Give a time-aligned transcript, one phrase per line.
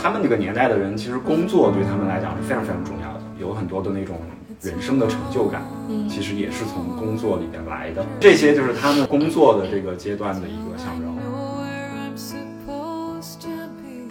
[0.00, 4.16] 他们那个年代的人，其实工作对他们来讲是非常非常重要的，有很多的那种
[4.62, 5.62] 人生的成就感，
[6.08, 8.06] 其实也是从工作里边来的。
[8.20, 11.18] 这些就是他们工作的这个阶段的一个象征。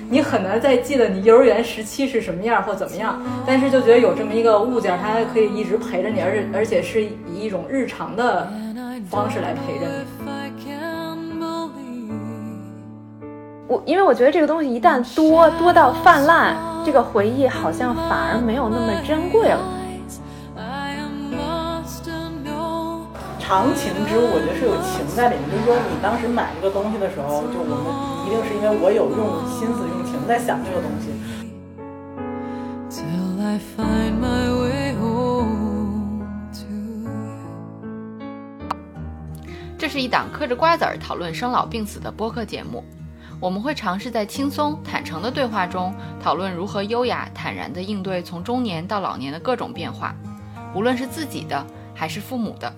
[0.10, 8.48] 你很难再记得你幼儿园时期是什么样或怎么样，但是就觉得有这么一个物件，它可以一直陪着你，而且而且是以一种日常的
[9.10, 9.97] 方式来陪着你。
[13.68, 16.56] 我因为我觉得这个东西一旦多多到泛滥，
[16.86, 19.60] 这个回忆好像反而没有那么珍贵了。
[23.38, 25.50] 长情之物，我觉得是有情在里面。
[25.52, 27.78] 就是说，你当时买这个东西的时候，就我们
[28.26, 31.12] 一定是因为我有用心思、用情在想这个东西。
[39.78, 42.84] 这是一档嗑着瓜子儿讨论生老病死的播客节目。
[43.40, 50.16] 我们会尝试在轻松坦诚的对话中，讨论如何优雅坦然地应对从中年到老年的各种变化，
[50.74, 52.74] 无论是自己的还是父母的。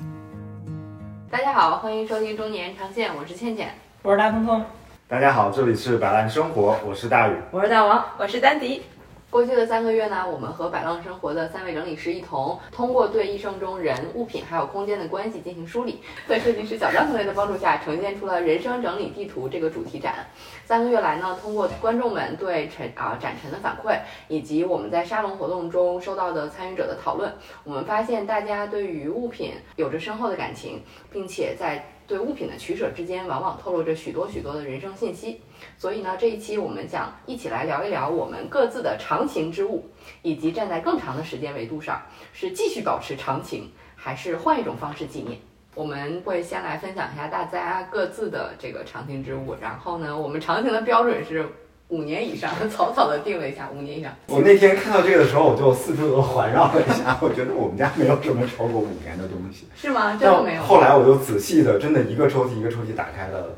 [1.31, 4.61] 大家好，欢迎收听中年常见，我是倩倩，我是大聪聪。
[5.07, 8.81] 大家好，这里是百烂生活，我是大宇，我是大王，我是丹迪。
[9.29, 20.25] 过去的三个月呢，我们和百浪生活的三位整理师一同，通过对一生中人、物品还有空间的关系进行梳理，在设计师小张同学的帮助下，呈现出了“人生整理地图”这个主题展。
[20.65, 27.31] 三个月来呢，通过观众们对陈啊展陈的反馈，以及我们在沙龙活动中收到的参与者的讨论，
[27.63, 31.85] 我们发现大家对于物品有着深厚的感情，并且在。
[32.09, 35.41] 对物品的取舍之间，往往透露着许多许多的人生信息。
[35.79, 39.89] 所以呢，这一期我们想一起来聊一聊我们各自的长情之物，
[40.21, 42.01] 以及站在更长的时间维度上，
[42.33, 45.39] 是继续保持长情，还是换一种方式纪念？
[45.73, 51.47] 我们会先来分享一下大家各自的这个长情之物，然后呢，我们长情的标准是。
[51.89, 54.13] 五年以上，草草的定了一下，五年以上。
[54.27, 59.65] 我那天看到这个的时候，我就四处的环绕了一下，我觉得我们家没有什么超过五年的东西。
[59.75, 60.15] 是吗？
[60.15, 60.61] 真的没有。
[60.61, 63.57] 后来我就仔细的，真的一个抽屉一个抽屉打开了，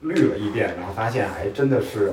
[0.00, 2.12] 滤了一遍，然后发现还真的是，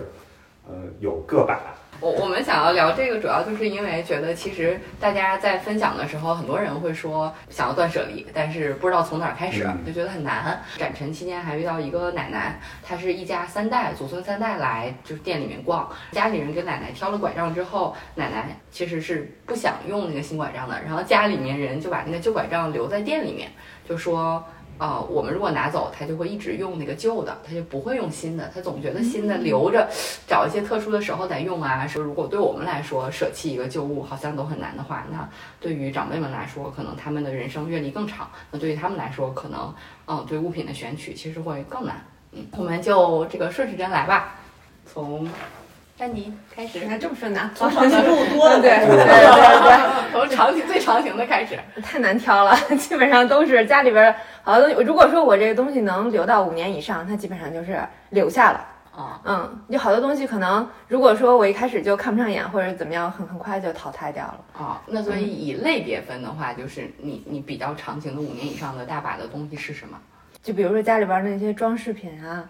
[0.68, 1.60] 呃，有个把。
[2.00, 10.62] 我我们想要聊这个，主要就是因为觉得其实大家在分享的时候，很多人会说想要断舍离，但是不知道从哪儿开始，就觉得很难。
[10.78, 23.50] 展陈期间还遇到一个奶奶，她是一家三代，祖孙三代来就是店里面逛，家里人给奶奶挑了拐杖之后，奶奶其实是不想用那个新拐杖的，然后家里面人就把那个旧拐杖留在店里面，
[23.88, 24.44] 就说。
[24.78, 28.52] 啊，我们如果拿走，他就会一直用那个旧的，他就不会用新的。
[28.54, 29.88] 他总觉得新的留着，
[30.28, 31.88] 找一些特殊的时候再用啊。
[31.88, 35.28] 说如果对我们来说舍弃一个旧物好像都很难的话，那
[35.60, 39.74] 对于长辈们来说，可能他们的人生阅历更长，那对于他们来说，可能
[40.08, 41.96] 嗯，对物品的选取其实会更难。
[42.32, 44.36] 嗯，我们就这个顺时针来吧，
[44.92, 45.28] 从。
[45.96, 47.50] 丹尼开始，还这么顺呢？
[47.54, 54.84] 从长颈鹿多对对对对， 从长颈最长情的开始，太难挑了，基本上都是家里边好多东西。
[54.84, 58.68] 如果说我这个东西能留到五年以上，它基本上就是留下了。
[58.96, 64.40] 啊，嗯，有好多东西可能，如果说我一开始就看不上眼或者怎么样，很很快就淘汰掉了。
[64.64, 69.98] 啊，那所以以类别分的话，就是你你比较长情的五年以上的大把的东西是什么？
[70.44, 72.48] 就比如说家里边那些装饰品啊。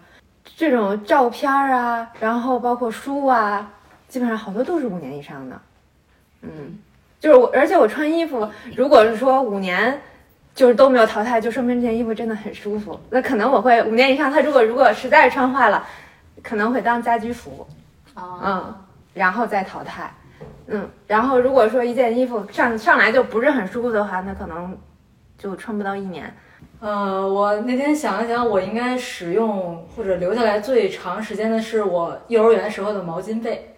[0.56, 3.72] 这种照片啊，然后包括书啊，
[4.08, 5.58] 基本上好多都是五年以上的。
[6.42, 6.78] 嗯，
[7.18, 8.46] 就是我，而且我穿衣服，
[8.76, 9.98] 如果是说五年
[10.54, 12.98] 就是都没有淘汰，就说明这件衣服真的很舒服。
[13.10, 15.84] 那可能我会五年以上，它如果如果实在是穿坏了，
[16.42, 17.66] 可能会当家居服。
[18.16, 18.74] 嗯，
[19.12, 20.12] 然后再淘汰。
[20.66, 24.76] 嗯，然后如果说一件衣服上上来就不是很舒服的话，那可能
[25.36, 26.32] 就穿不到一年。
[26.80, 33.74] 呃，我那天想了想，我应该使用或者留下来最长时间的是我幼儿园时候的毛巾被，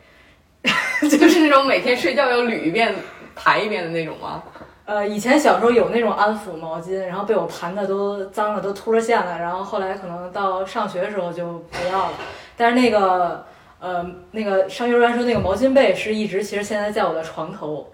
[1.01, 2.95] 就是那种每天睡觉要捋一遍、
[3.35, 4.43] 抬一遍的那种吗？
[4.87, 12.13] 呃，以前小时候有那种安抚毛巾，然后被我盘的都脏了，都秃了线了，然后后来可能到上学的时候就不要了。
[12.57, 13.45] 但是那个
[13.81, 17.93] 呃，那个上幼儿园时候那个毛巾被是一直，其实现在在我的床头，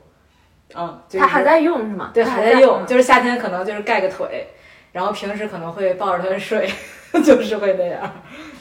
[0.74, 2.10] 嗯，它还在用是吗？
[2.12, 4.48] 对，还在用，就是夏天可能就是盖个腿。
[4.92, 6.68] 然后平时可能会抱着它睡，
[7.24, 8.02] 就是会那样。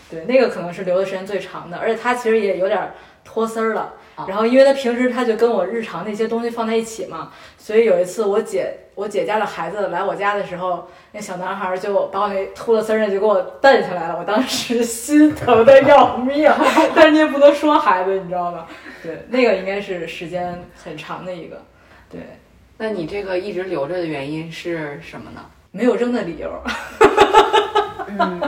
[0.10, 2.94] 对，那个可能是留的时间最长的，而且它其实也有点
[3.25, 3.92] 脱丝儿了。
[4.28, 16.52] 然后因为他平时他就跟我日常那些东西放在一起嘛，所以有一次我姐我姐家的孩子来我家的时候，那小男孩就把我那秃了丝儿的就给我蹬下来了，我当时心疼的要命。
[16.94, 18.68] 但是你也不能说孩子，你知道吧？
[19.02, 21.62] 对，那个应该是时间很长的一个。
[22.10, 22.19] 对，
[22.78, 25.42] 那你这个一直留着的原因是什么呢？
[25.72, 26.52] 没有扔的理由，
[28.08, 28.42] 嗯，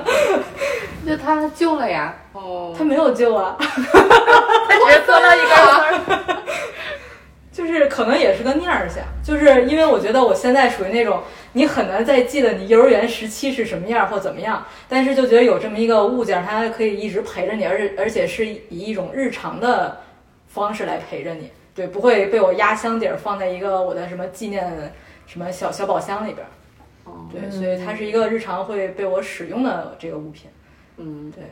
[1.08, 3.58] 就他救了呀，哦，他没有救啊，
[4.26, 6.44] 他只是做了一根丝儿。
[7.52, 11.22] 就是可能也是个念儿想，就是因为我觉得我现在属于那种
[11.52, 20.02] 你很难再记得你幼儿园时期是什么样或怎么样，但是就觉得有这么一个物件，它可以一直陪着你，而且而且是以一种日常的
[20.48, 24.92] 方式来陪着你，对，不会被我压箱底儿放在一个我的什么纪念
[25.28, 26.50] 什么小小宝箱里边儿，
[27.06, 30.50] 哦，对，所以它是一个日常会被我使用的这个物品，
[30.98, 31.44] 嗯，对。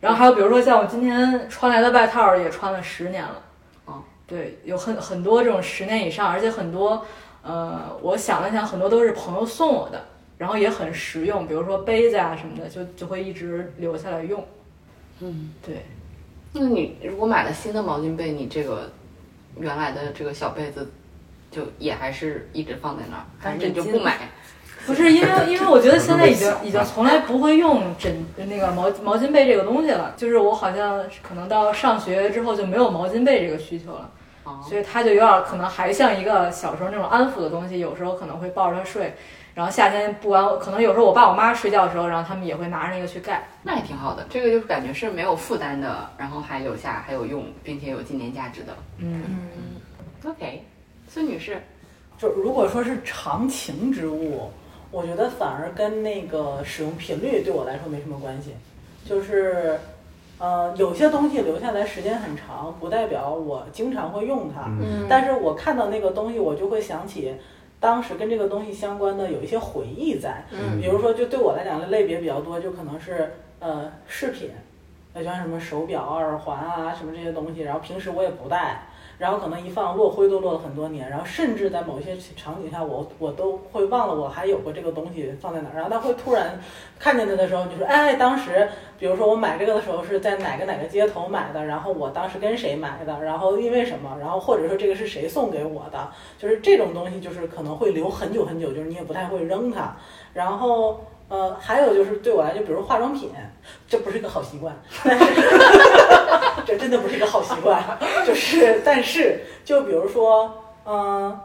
[0.00, 3.42] 然后还有比如说像我今天穿来的外套也穿了十年了。
[3.86, 7.04] 嗯，对，有很很多这种十年以上，而且很多，
[7.42, 10.04] 呃，我想了想，很多都是朋友送我的，
[10.36, 14.46] 然后也很实用，比如说杯子啊什么的，就就会一直留下来用。
[15.20, 15.84] 嗯，对，
[16.52, 18.90] 那你如果买了新的毛巾被，你这个
[19.58, 20.88] 原来的这个小被子
[21.50, 24.30] 就也还是一直放在那儿，还是你就不买？
[24.88, 34.10] 不是因为因为我觉得现在已经 已经从来不会用枕那个毛毛巾被这个东西了，就是我好像可能到上学之后就没有毛巾被这个需求了。
[34.44, 39.12] 哦，所以它就有点可能还像一个小时候那种安抚的东西，有时候可能会抱着它睡，
[39.54, 43.46] 然后夏天不管可能有时候我爸我妈睡觉的时候，然后他们也会拿着那个去盖。
[43.62, 48.74] 那也挺好的，这个就是感觉是没有负担的，然后还留下还有用，并且有纪念价值的。
[48.96, 49.50] 嗯
[50.24, 50.64] ，OK，
[51.06, 51.60] 孙女士，
[52.16, 54.50] 就如果说是常情之物，
[54.90, 58.54] 我觉得反而跟那个使用频率对我来说没什么关系。
[59.04, 59.78] 就是，
[60.38, 64.64] 呃，有些东西留下来时间很长，不代表我经常会用它。
[64.66, 67.34] 嗯但是我看到那个东西，我就会想起
[67.80, 70.44] 当时跟这个东西相关的有一些回忆在。
[70.50, 74.50] 嗯比如说，就对我来讲的类别比较多，就可能是呃饰品，
[75.14, 78.82] 呃，就像什么手表、耳环啊什么这些东西，然后平时我也不戴。
[79.18, 86.58] 然后可能一放落灰都落了很多年，然后甚至在某些场景下我，我都会忘了我还有过这个东西放在哪儿，然后他会突然
[86.98, 88.68] 看见它的时候，就说，哎，当时
[88.98, 99.96] 比如说我买这个的时候是在哪个哪个街头买的，然后我当时跟谁买的，然后因为什么，然后或者说这个是谁送给我的，就是这种东西就是可能会留很久很久，就是你也不太会扔它，
[100.32, 101.04] 然后。
[101.30, 103.30] 呃，还有就是对我来就，比如化妆品，
[103.86, 104.74] 这不是一个好习惯，
[105.04, 105.26] 但 是
[106.68, 107.82] 这真的不是一个好习惯。
[108.26, 110.52] 就是，但是就比如说，
[110.84, 111.40] 嗯、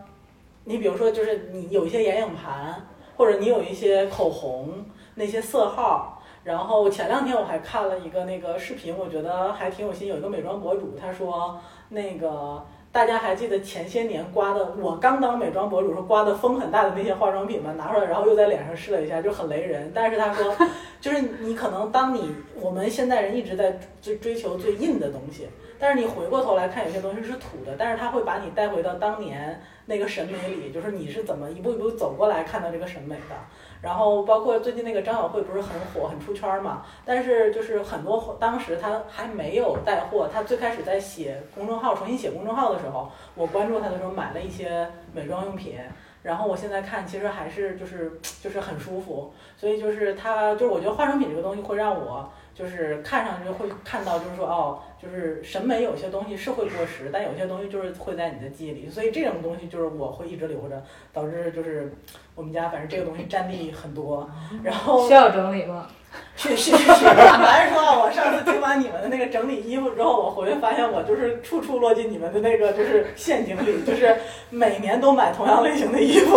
[0.65, 2.85] 你比如说，就是你有一些眼影盘，
[3.15, 4.83] 或者你有一些口红
[5.15, 6.21] 那些色号。
[6.43, 10.09] 然后前两天我还看了一个那个视频，我觉得还挺有心。
[10.09, 12.61] 有一个美妆博主，他说那个
[12.93, 17.73] 大家还记得前些年刮的，我刚当美妆博主时候刮的风很大的那些化妆品吗？
[17.75, 19.91] 拿出来，然后又在脸上试了一下，就很雷人。
[19.95, 20.55] 但是他说，
[21.01, 25.47] 就是你可能当你我们现代人一直在追追求最硬的东西，
[25.79, 33.35] 但是你回过头来看，有些东西是土的，但是它会把你带回到当年那个审美里，就是你是怎么一步一步走过来看到这个审美的。
[33.83, 45.77] 然后包括最近那个张小慧不是很火很出圈嘛，但是就是很多当时她还没有带货，她最开始在写公众号重新写公众号的时候，我关注她的时候买了一些美妆用品。
[46.23, 61.91] 然后我现在看，其实还是就是就是很舒服，所以就是她就是我觉得化妆品这个东西会让我就是看上去会看到就是说哦，就是审美有些东西是会过时，但有些东西就是会在你的记忆里，所以这种东西就是我会一直留着，导致就是
[62.35, 64.29] 我们家反正这个东西占地很多，
[64.63, 65.87] 然后需要整理吗？
[66.35, 74.17] 是是是，坦白说啊，我上次听完你们的那个整理衣服之后，我回去发现我就是处处落进你们的那个就是陷阱里，就是
[74.49, 76.35] 每年都买同样类型的衣服，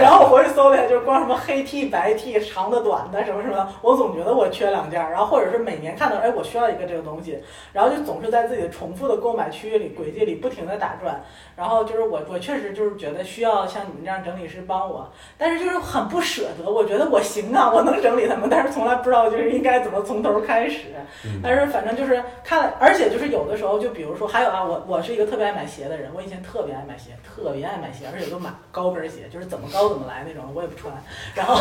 [0.00, 11.22] 然后我回去搜了一下，就是光什么黑 T、白 T、长的、短的什么什么，我总觉得我缺两件，然后或者是每年看到哎我需要一个这个东西，然后就总是在自己的重复的购买区域里轨迹里不停的打转，
[11.56, 20.78] 然后就是我我确实就是觉得需要像你们这样整理师帮我，但是就是很不舍得，我觉得我行啊，我能整理他们，但是从来不知道就是应该怎么从头开始。
[21.42, 30.92] 但是反正就是看了，而且就是有的时候，就比如说还有啊，我我是一个特别爱买鞋的人，我以前特别爱买鞋，特别爱买鞋，而且都买高跟鞋，就是怎么高怎么来那种，我也不穿。
[31.34, 31.54] 然后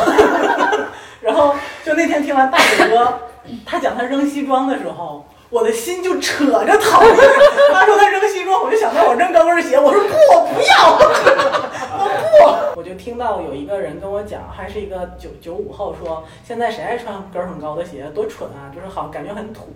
[1.21, 3.19] 然后就那天听完大伟哥
[3.65, 5.25] 他讲他扔西装的时候。
[5.51, 7.01] 我的心就扯着疼，
[7.74, 10.95] 他说他扔西装，我就想到我扔高跟鞋，我说不，我不要，
[11.98, 19.67] 我不，我就听到有一个人跟我讲，还是一个九九五后说，现在谁爱穿跟儿很高的鞋，多蠢啊，就是好感觉很土。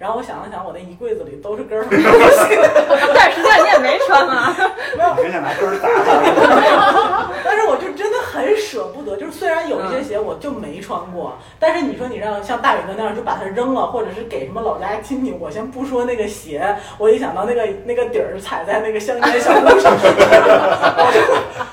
[0.00, 2.58] 然后我想了想，我那一柜子里都是跟儿很高的鞋，
[3.14, 4.52] 但实际上你也没穿啊。
[4.98, 7.30] 没有，你很想拿跟儿打。
[7.44, 19.96] 但是我就真的很舍不得，就是虽然有一些鞋我就没穿过，但是你说你让像大伟哥那样就把它扔了，或者是给什么老家亲戚，我先不说那个鞋，我一想到那个那个底儿踩在那个香烟小路上，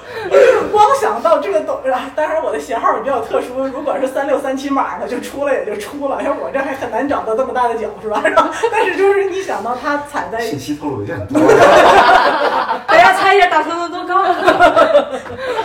[0.78, 1.80] 光想到这个东，
[2.16, 8.22] 当然我的鞋号也比较特殊，如果是三六三七码的，就出了也就出了，像我这还很难找到这么大的脚，是吧？
[8.30, 11.40] 然后，但是就是你想到它踩在，信息透露有点多。
[12.88, 14.24] 大家猜一下大聪聪多高？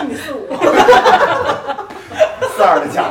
[0.02, 0.48] 一米四五，
[2.56, 3.04] 四二的脚。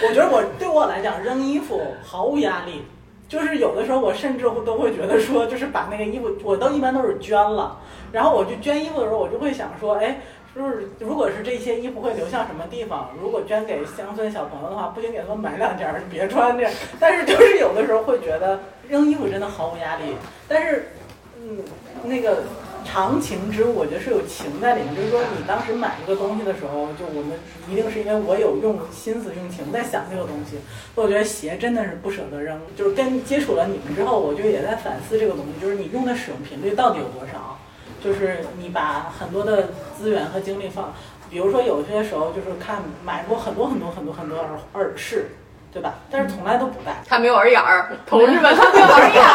[0.00, 2.86] 我觉得我对我来讲扔衣服毫无压力，
[3.28, 7.78] 就是有的时候我甚至会都会觉得说，就是把那个衣服，我都一般都是捐了。
[8.10, 10.18] 然后我去捐衣服的时候，我就会想说，哎，
[10.56, 13.10] 就是如果是这些衣服会流向什么地方？
[13.20, 16.66] 如果捐给乡村小朋友的话，不行给他们买两件，别穿这。
[16.98, 18.58] 但是就是有的时候会觉得
[18.88, 20.16] 扔衣服真的毫无压力。
[20.48, 20.88] 但是，
[21.36, 21.58] 嗯，
[22.04, 22.38] 那个
[22.84, 24.94] 长情之物，我觉得是有情在里面。
[24.94, 30.58] 就是说，你当时买一个东西的时候，就我们一定是因为我有用心思、用情在想这个东西。
[30.94, 32.60] 我觉得鞋真的是不舍得扔。
[32.76, 37.58] 就是跟接触了你们之后，我就也在反思这个东西，就是你用的使用频率到底有多少。
[38.02, 40.94] 就是你把很多的资源和精力放，
[41.28, 45.32] 比如说有些时候就是看买过很多很多很多很多耳耳饰，
[45.72, 45.94] 对吧？
[46.08, 47.02] 但是从来都不戴。
[47.08, 49.34] 他没有耳眼儿，同志们，他没有耳眼儿。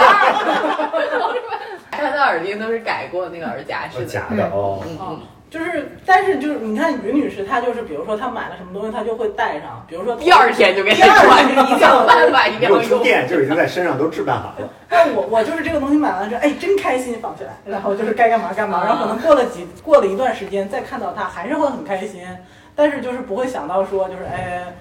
[1.19, 1.59] 同志们，
[1.97, 4.05] 他的耳钉都是改过那个耳夹式的。
[4.05, 4.81] 假的哦。
[4.87, 5.19] 嗯嗯。
[5.49, 13.03] 就是，但是就是，你看于女士，她就是，比如说她买了什么东西，她就会带上，比如说第二天就给第二天 一定要办法，一定要用。
[13.03, 14.67] 电就已经在身上都置办好了。
[14.89, 22.25] 但我我就是这个东西买完之后，哎，真开心，放起来，然后就是该干嘛干嘛，然后可能过了几过了一段时间再看到它，还是会很开心，
[22.73, 24.73] 但是就是不会想到说就是哎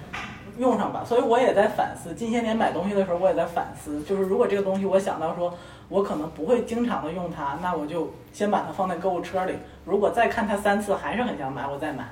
[0.56, 1.02] 用上吧。
[1.04, 5.52] 所以我也在反思，近些年买东西的时候，我也在反思，就是如果这个东西我想到说。
[5.92, 9.52] 我可能不会经常的用它，那我就先把它放在购物车里。
[9.84, 12.04] 如果再看它三次还是很想买，我再买。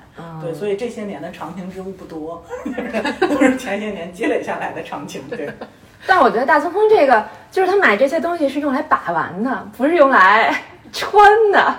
[0.43, 2.45] 对，所以这些年的长情之物不多，
[3.21, 5.23] 都是前些年积累下来的长情。
[5.31, 5.51] 对。
[6.07, 10.55] 但我觉得大聪聪这个，就是他买这些东西是用来把玩的，不是用来
[10.93, 11.75] 穿的。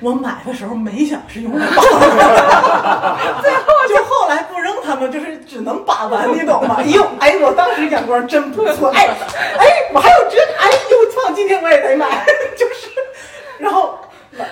[0.00, 6.76] 我买的时候没想是用来把玩， 最后就后来不扔他们，就是只能把玩，你懂吗？
[6.78, 9.06] 哎呦，哎，我当时眼光真不错，哎
[9.56, 10.36] 哎，我还有这，
[11.34, 12.24] 今天我也得买，
[12.56, 12.90] 就是，
[13.58, 13.98] 然后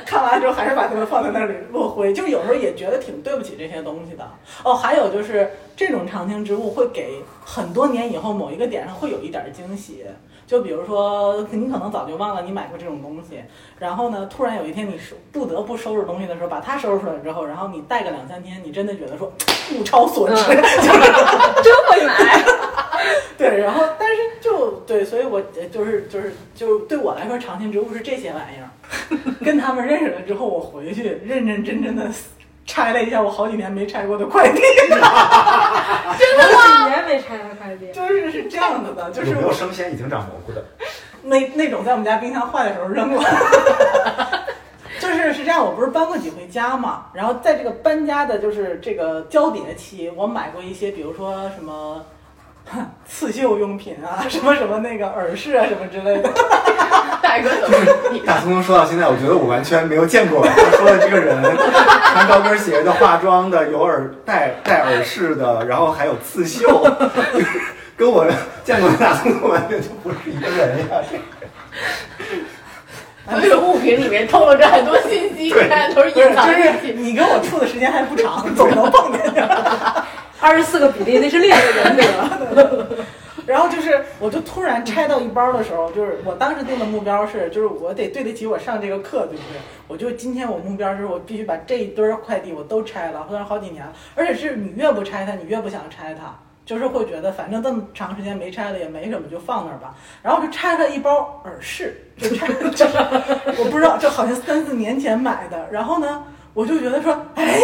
[0.04, 4.28] 看完之后还是把它们放在那里落灰，就有时候也觉得挺对不起这些东西的。
[4.62, 10.04] 哦，还有就是这种常青植物会给很多年以后某一个点上会有一点惊喜。
[10.44, 13.42] 就比如说，你可能早就忘了你买过这种东西，
[13.78, 19.32] 然后呢，突然有一天你收不得不收拾东西的时候，把它收拾出来之后，然后你带个两三天，你真的觉得说
[19.72, 22.44] 物超所值， 真会买。
[23.38, 25.40] 对，然后但是就对，所以我
[25.72, 28.68] 就是就是就对我来说，常青植物是这些玩意儿。
[29.44, 32.06] 跟他们认识了之后，我回去认认真真的。
[32.64, 36.14] 拆了一下我好几年没拆过的快递， 真的吗？
[36.16, 40.64] 几年没拆的快递，就是是这样子的，就是有没有生鲜已经长蘑菇的？
[41.22, 43.22] 那那种在我们家冰箱坏的时候扔了。
[45.00, 52.06] 就是是这样，我不是搬过几回家嘛，然后在这个搬家的就是这个交叠期，我买过一些，比如说什么。
[53.06, 56.30] 刺绣用品啊，什么什么那个耳饰啊，什么之类的。
[57.22, 57.76] 大哥怎么？
[58.26, 61.40] 大聪聪说到现在，我觉得我完全没有见过他说的这个人，
[62.12, 66.84] 穿高跟鞋的、化妆的、有耳戴戴耳饰的，然后还有刺绣，
[67.96, 68.26] 跟我
[68.64, 70.84] 见过的大聪聪完全就不是一个人呀。
[73.40, 79.22] 这个物品里面透露着很多信息，看都是隐藏就是你跟我处的时间还不长，总能碰见。
[80.42, 82.86] 二十四个比例，那是另一个人对吧？
[83.46, 89.60] 然后就是，我就突然拆到一包的时候，就是我当时定的目标是，就是我得对得起我上这个课，对不对？
[89.86, 96.34] 我就今天我目标是我必须把这一堆快递我都拆了，或者好几年了，而且是你越不拆它，你越不想拆它，
[96.64, 99.94] 就是会觉得反正这么长时间没拆了也没什么，就放那儿吧。
[100.22, 102.96] 然后就拆了一包耳饰， 就拆，就是
[103.58, 105.68] 我不知道，就好像三四年前买的。
[105.70, 107.58] 然后呢，我就觉得说，哎。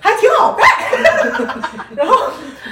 [0.00, 0.64] 还挺好盖，
[1.94, 2.16] 然后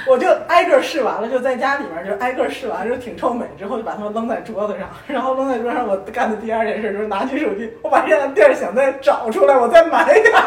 [0.07, 3.45] 我就挨个试完了，就在家里面就挨个试完，就挺臭美。
[3.57, 10.33] 之后就把它们扔在桌子上，然后扔在桌上，我干的第二件事就是拿起手机，我把这家店想再找出来，我再买点。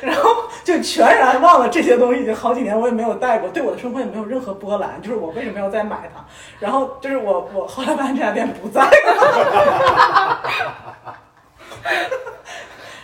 [0.00, 0.30] 然后
[0.62, 5.00] 就全然忘了这些东西已经好几年我也没有带过，对我的生活也没有任何波澜。
[5.02, 6.22] 就是我为什么要再买它？
[6.58, 10.40] 然后就是我我后来发现这家店不在了。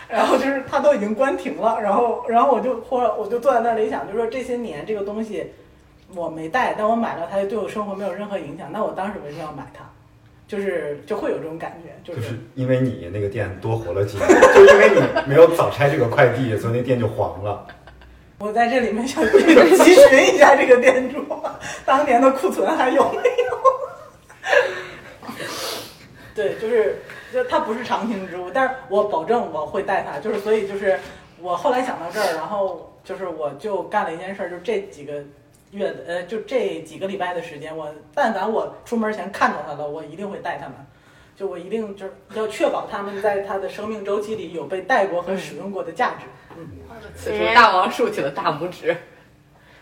[0.07, 5.51] 然后就是它都已经关停了，然后然后我就或者我就坐在那里想，就说这些年这个东西
[6.15, 8.69] 我没带，但我买了它，就对我生活没有任何影响。
[8.71, 9.83] 那我当时为什么要买它？
[10.47, 17.67] 就是就会有这种感觉，就是因为你那个店多活了几年，就因为你没有早拆这个快递，所以那店就黄了。
[18.39, 21.25] 我在这里面想咨询一下这个店主，
[21.85, 23.57] 当年的库存还有没有？
[26.35, 27.01] 对，就是。
[27.31, 30.99] 就它不是常青植物，但是我保证我会带它，就是所以就是
[31.39, 35.23] 我后来想到这儿，然后就是我就干了一件事，就这几个
[35.71, 40.75] 月的呃，就这几个礼拜的时间，我但凡我出门前看到它了，我一定会带它们。
[41.33, 46.25] 就我一定就是要确保它们在它的生命周期里有被带过和使用过的价值。
[46.55, 46.67] 嗯，
[47.15, 48.95] 此时大王竖起了大拇指。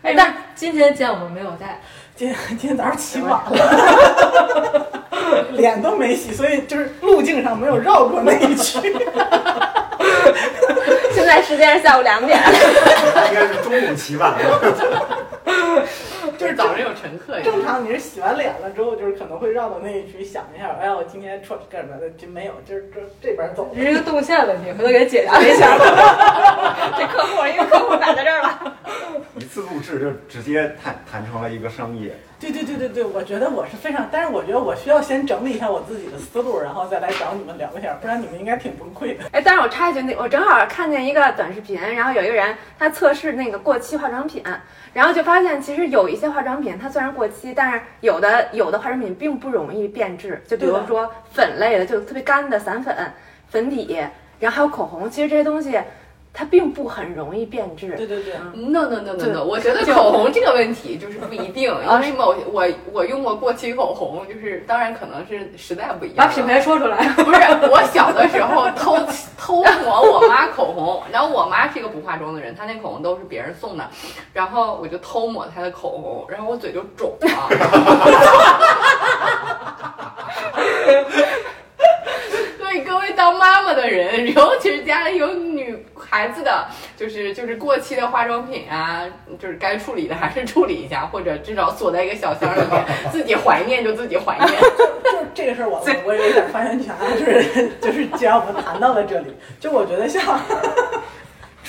[0.00, 1.82] 哎，但今天见我们没有带，
[2.14, 4.99] 今天今天早上起晚了，
[5.52, 8.78] 脸都没洗，所以就是路径上没有绕过那一区。
[11.12, 12.38] 现在时间是下午两点，
[13.28, 14.60] 应该是中午起晚了。
[16.38, 17.38] 就是早上有乘客。
[17.42, 22.08] 正常你是洗完脸了之后，就是可能会绕到那一区想一下，哎呀，我今天穿干什么的？
[22.10, 23.70] 就没有，就是这这边走。
[23.74, 25.76] 这是一个动线问题，回头给解答一下。
[26.96, 28.76] 这客户因为客户摆在这儿了，
[29.36, 32.10] 一次录制就直接谈谈成了一个生意。
[32.40, 39.24] 对对对对对，我觉得我是非常，但是我觉得我需要先整理一下我自己的思路，然后再来找你们聊一下，不然你们应该挺崩溃的。
[39.30, 44.42] 哎，但是我插一句，那我正好看见一个短视频，然后有一个人他测试那个过期化妆品，
[44.94, 52.96] 然后就发现其实有一些化妆品它虽然过期，但是有的有的化妆品并不容易变质，就比如说粉类的，就特别干的散粉、
[53.50, 53.98] 粉底，
[54.38, 55.78] 然后还有口红，其实这些东西。
[56.32, 57.88] 它并不很容易变质。
[57.96, 66.16] 对对对，no no no no no，我觉得口红这个问题就是不一定，因为某我我用过过期口红，就是当然可能是时代不一样。
[66.16, 68.96] 把品牌说出来， 不是我小的时候偷
[69.36, 73.84] 偷抹我妈口红，然后我妈是一个不化妆的人，她那口红都是别人送的，
[74.32, 77.28] 然后我就偷抹她的口红，然后我嘴就肿了。
[82.70, 89.04] 对各位当妈妈的人，尤其是家里有女孩子的，就是就是过期的化妆品啊，
[89.40, 94.48] 就是该处理的还是处理一下，或者至少锁在一个小箱里面，自己怀念就自己怀念。
[95.02, 100.40] 就这个事儿，我我有点发言权啊，就是就是既然我们谈到了这里，就我觉得像。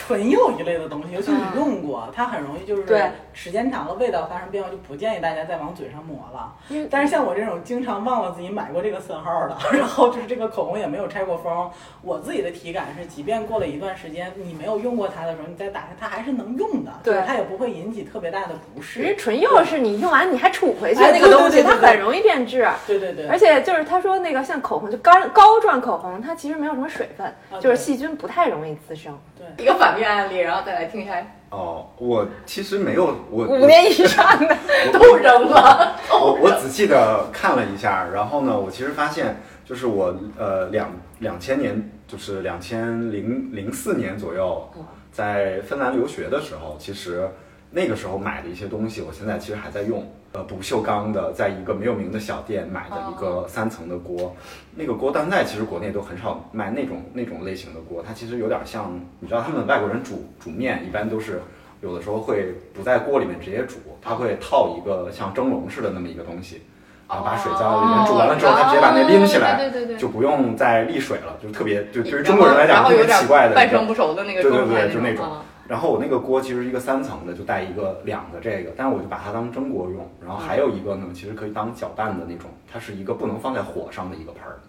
[0.08, 6.54] 唇釉一类的东西，尤其你用过，它很容易就是时间长了味道发生变化，就不建议大家再往嘴上抹了。
[6.90, 11.70] 但是像我这种经常忘了自己买过这个色号的， 然后就是这个口红也没有拆过封，
[12.02, 19.02] 我自己的体感是，即便过了一段时间，你没有用过它的时候，你再打开它还是能用的，对，它也不会引起特别大的不适。
[19.02, 22.68] 其实唇釉是你用完你还杵回去那个东西，它很容易变质。
[22.88, 23.28] 对对对。
[23.28, 29.18] 而且就是他说那个像口红，就膏膏状口红，它其实没有什么水分，就是细菌不太容易滋生。
[29.56, 31.26] 对，一个反面案例，然后再来听一下。
[31.50, 34.58] 哦，我其实没有，我五年以上的
[34.94, 35.96] 都扔了。
[36.10, 44.70] 我我仔细的看了一下，然后呢，我其实发现，就是我呃两两千年，就是两千零零四年左右，
[45.12, 47.28] 在芬兰留学的时候，其实
[47.72, 50.06] 那个时候买的一些东西，我现在其实还在用。
[50.34, 54.34] 呃，不锈钢的，在一个没有名的小店买的一个三层的锅，
[54.78, 61.42] 那个锅，现在其实国内都很少卖那种那种类型的锅，它其实有点像，你知道他们外国人煮煮面，一般都是
[61.82, 66.62] 有的时候会不在锅里面直接煮，他会套一个像蒸笼似的那么一个东西，
[67.10, 75.26] 然后把水在里面煮完了之后，他直接把那拎起来，就不用再沥水了，就特别就对于中国人来讲特别奇怪的半生不熟的那个对对对，就那种。
[75.72, 80.06] 然后我那个锅其实一个三层的，就带一个两个这个，但是我就把它当蒸锅用。
[80.20, 84.60] 然后还有一个呢，其实可以当搅拌的那种，它是一个不能放在火上的一个盆儿，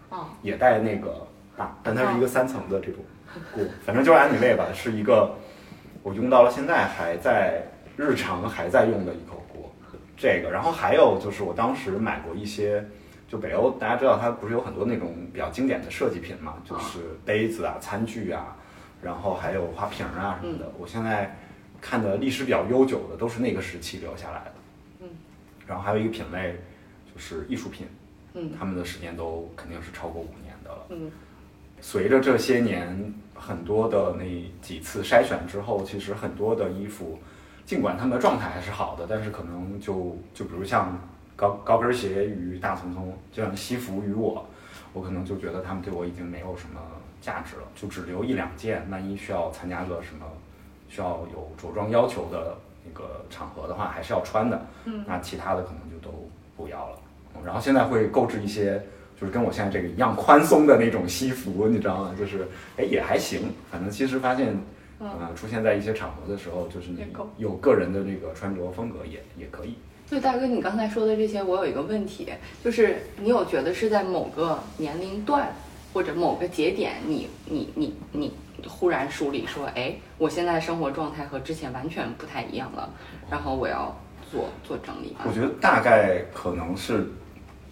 [0.42, 3.00] 也带那个大，但它是一个三层的这种
[3.52, 5.34] 锅，反正就是安米类吧，是一个
[6.04, 9.68] 我用到了现在还在日常还在用的一口锅。
[10.16, 12.86] 这个，然后还有就是我当时买过一些，
[13.26, 18.56] 就北欧大家知道它不是有很多那种比较经典的设计品嘛，就是杯子啊、餐具啊。
[19.02, 21.36] 然后还有花瓶啊什么的，我现在
[21.80, 24.52] 看的历史比较悠久的都是那个时期留下来的。
[25.00, 25.08] 嗯，
[25.66, 26.56] 然后还有一个品类
[27.12, 27.86] 就是艺术品，
[28.34, 30.86] 嗯，他们的时间都肯定是超过五年的了。
[30.90, 31.10] 嗯，
[31.80, 34.24] 随着这些年很多的那
[34.60, 37.18] 几次筛选之后，其实很多的衣服，
[37.64, 40.96] 尽管他们的状态还是好的，但是可能就就比如像
[41.34, 44.46] 高高跟鞋与大丛丛，就像西服与我，
[44.92, 46.80] 我可能就觉得他们对我已经没有什么。
[47.22, 48.84] 价值了，就只留一两件。
[48.90, 50.26] 万一需要参加个什么
[50.88, 54.60] 需要有着装要求的那个场合的话，还是要穿的。
[54.86, 56.98] 嗯，那其他的可能就都不要了。
[57.44, 58.82] 然后现在会购置一些，
[59.16, 62.12] 就是跟我现在这个一样宽松的那种西服，你知道吗？
[62.18, 63.52] 就是哎也还行。
[63.70, 64.58] 反正其实发现，
[64.98, 67.06] 呃，出现在一些场合的时候，就是你
[67.38, 69.76] 有个人的这个穿着风格也也可以。
[70.12, 72.28] 对，大哥，你刚才说的这些，我有一个问题，
[72.62, 75.50] 就是你有觉得是在某个年龄段？
[75.94, 78.30] 或者某个节点，你你你你
[78.68, 82.90] 忽然梳理说，哎，我现在生活状态和之前完全不太一样了，
[83.30, 83.98] 然后我要
[84.30, 85.16] 做做整理。
[85.26, 87.06] 我觉得大概可能是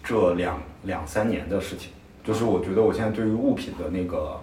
[0.03, 1.91] 这两两三年的事情，
[2.23, 4.41] 就是我觉得我现在对于物品的那个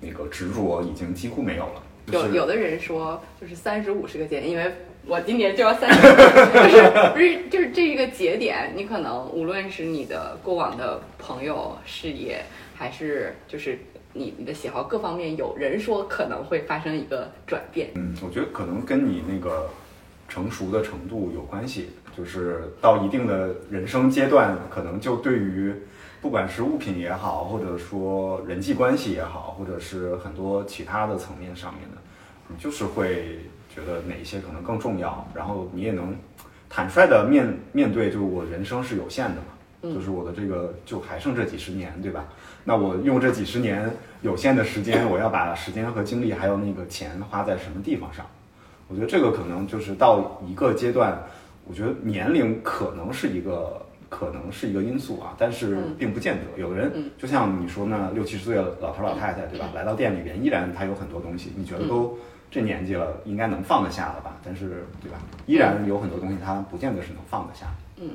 [0.00, 1.82] 那个执着已经几乎没有了。
[2.06, 4.72] 就是有有的人说，就是三十五是个节点，因为
[5.08, 12.42] 我今年就要三十，就是不是就是这一个节点，你可能无论是你的过往的朋友、事业，
[12.74, 13.78] 还是就是
[14.12, 17.90] 你你的喜好各方面，有人说可能会发生一个转变。
[17.94, 19.70] 嗯，我觉得可能跟你那个
[20.28, 25.72] 成熟的程度有关系，就是到一定的人生阶段，可能就对于
[26.20, 31.98] 不管是物品也好，或者说人际关系也好，或者是很多其他的层面上面的，
[32.48, 33.38] 你就是会
[33.76, 36.16] 觉得哪一些可能更重要，然后你也能
[36.70, 39.48] 坦率的面面对，就是我人生是有限的嘛。
[39.82, 42.24] 就是我的这个就还剩这几十年，对吧？
[42.64, 43.88] 那我用这几十年
[44.20, 48.26] 有限的时间，我要把时间和精力还有那个钱花在什么地方上？
[48.88, 51.16] 我觉得这个可能就是到一个阶段，
[51.68, 56.60] 我觉得年龄可能是一个可能是一个因素啊，但是并不见得。
[56.60, 59.70] 有的人就像你说那六七十岁的老头老太太，对吧？
[59.72, 62.18] 来到店里边，依然他有很多东西，你觉得都
[62.50, 64.36] 这年纪了，应该能放得下了吧？
[64.44, 65.18] 但是对吧？
[65.46, 67.66] 依然有很多东西，他不见得是能放得下。
[67.96, 68.10] 嗯。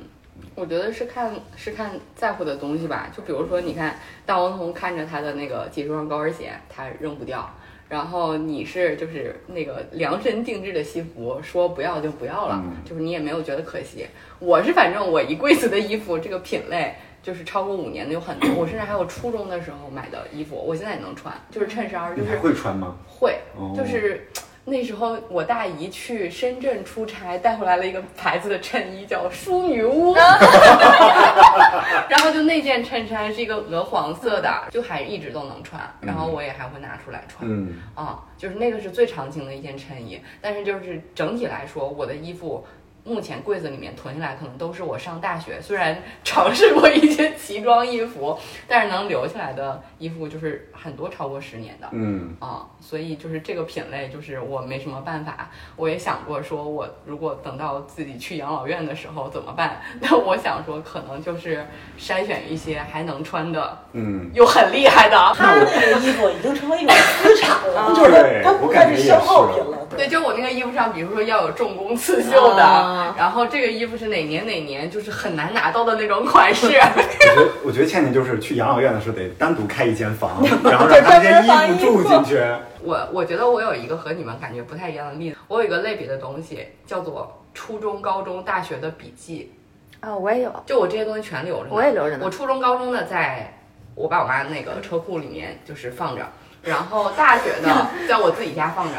[0.54, 7.48] 我觉得是看是看在乎的东西吧，就比如说，你看大王彤看着他的那个几十双高跟鞋，他扔不掉。
[7.88, 14.06] 然后你是就是那个量身定制的西服，说不要就不要了，就是你也没有觉得可惜。
[14.38, 22.96] 我是反正我一柜子的衣服，这个品类就是超过五年的有很多，我甚至还有初中的时候买的衣服，我现在也能穿，就是衬衫，就是会穿吗？
[23.06, 23.38] 会，
[23.76, 24.26] 就是。
[24.64, 30.14] 那时候我大姨去深圳出差，带回来了一个牌子的衬衣，叫淑女屋。
[32.08, 35.82] 然后就那件衬衫是一个鹅黄色的，就还一直都能穿。
[36.00, 37.40] 然后我也还会拿出来穿。
[37.42, 40.20] 嗯，啊，就是那个是最常青的一件衬衣。
[40.40, 42.64] 但是就是整体来说，我的衣服。
[43.04, 48.38] 目前柜子里面囤下来，可能都是我上大学， 虽然尝试过一些奇装异服，
[48.68, 51.88] 但是能留下来的衣服就是很多超过十年的。
[51.90, 55.50] 嗯啊，所以就是这个品类，就是我没什么办法。
[55.76, 59.80] 我也想过，说我如果等到自己去养老院的时候怎么办？
[60.00, 61.66] 那我想说，可能就是
[61.98, 65.16] 筛选一些还能穿的，嗯，又很厉害的。
[65.36, 69.78] 他那个衣服已经成为一种资产了，就是它不再是消耗品了。
[69.96, 72.91] 对，就我那个衣服上，比如说要有重工刺绣的。
[73.16, 76.66] 然后这个衣服是哪年哪年，就是很难拿到的那种款式。
[76.72, 82.40] 我觉得，我觉得倩倩就是去养老院的时候得单独开一间房， 然后让这些衣服住进去。
[82.82, 89.52] 我我觉得我有一个和你们感觉不太一样的例子，我有一个类别的东西叫做初中、高中、大学的笔记。
[90.00, 91.66] 啊，我也有，就我这些东西全留着。
[91.70, 92.24] 我也留着呢。
[92.24, 93.56] 我初中、高中的在
[93.94, 96.26] 我爸我妈那个车库里面就是放着，
[96.62, 98.94] 然后大学的 在我自己家放着。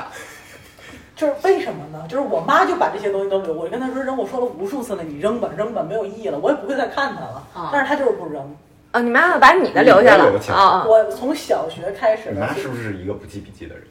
[1.15, 2.06] 就是为什么呢？
[2.08, 7.43] 就是我妈就把这些东西都留，我跟她说扔，我说了无数次了，你扔吧，扔吧，没有意义了，我也不会再看它了。
[7.71, 8.56] 但是她就是不扔。
[8.91, 10.86] 啊，你妈妈把你的留下了啊！
[10.86, 12.32] 我从小学开始。
[12.32, 13.84] 你妈是不是一个不记笔记的人？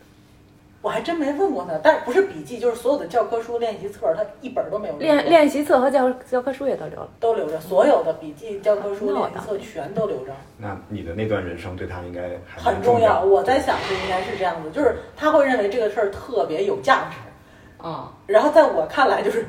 [0.83, 5.01] 我还真没问过他，但是不是笔记，就是所有的教科书、练习册，他一本都没有留。
[5.01, 10.33] 练练习册和教教科书也都留了，都留着，所有的笔记、教科书、练习册全都留着。
[10.59, 12.23] 那你的那段人生对他应该
[12.57, 13.23] 很重要。
[13.23, 17.87] 我在想是应该是这样子，就是他会认为这个事儿特别有价值。
[17.87, 19.47] 啊，然后在我看来就是，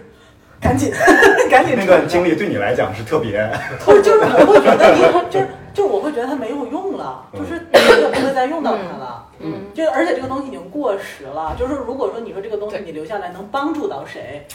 [0.62, 0.91] 赶紧
[1.50, 1.76] 赶紧。
[1.76, 3.50] 那段经历对你来讲是特别，
[3.86, 9.28] 不就是我会觉得你就是就我会觉得它没有用了，就是你也不会再用到它了。
[9.43, 11.56] 嗯，就而且这个东西已经过时了。
[11.60, 14.47] 就是如果说你说这个东西你留下来能帮助到谁？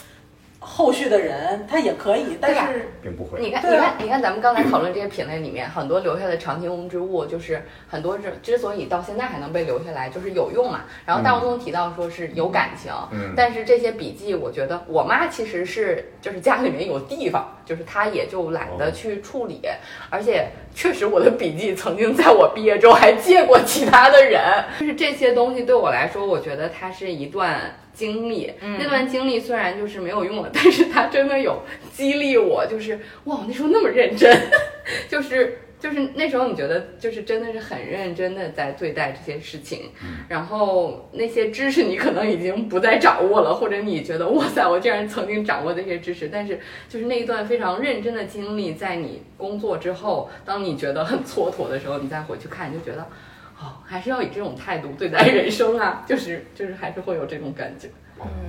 [0.61, 3.39] 后续的人他也可以，但是并不会。
[3.39, 10.81] 你看，你看，你看，咱们刚才讨论这些品类里面，很多留下的常青之物，就是很多之之所以到现在还能被留下来，就是有用嘛。
[11.05, 19.61] 然后大王总提到说是有感情，嗯，但是这些笔记，我觉得我妈其实是就是家里面有地方，就是她也就懒得去处理。
[20.09, 24.41] 而且确实，我的笔记曾经在我毕业之后还借过其他的人，
[24.77, 27.75] 就是这些东西对我来说，我觉得它是一段。
[27.99, 34.33] 经历那段经历虽然就是没有用了，但是它真的有激励我，就是哇，那时候那么认真，
[35.09, 39.91] 就是就是那时候你觉得就是真的是很认真的在对待这些事情，
[40.29, 46.57] 然后那些知识你可能已经不再掌握了，或者你觉得哇塞，我竟然曾经掌握这些知识，但是
[46.87, 53.05] 就是那一段非常认真的经历，在你工作之后，当你觉得很蹉跎的时候，你再回去看，你就觉得。
[53.59, 57.89] 哦，还是要以这种态度对待人生啊，就是 就是还是会有这种感觉。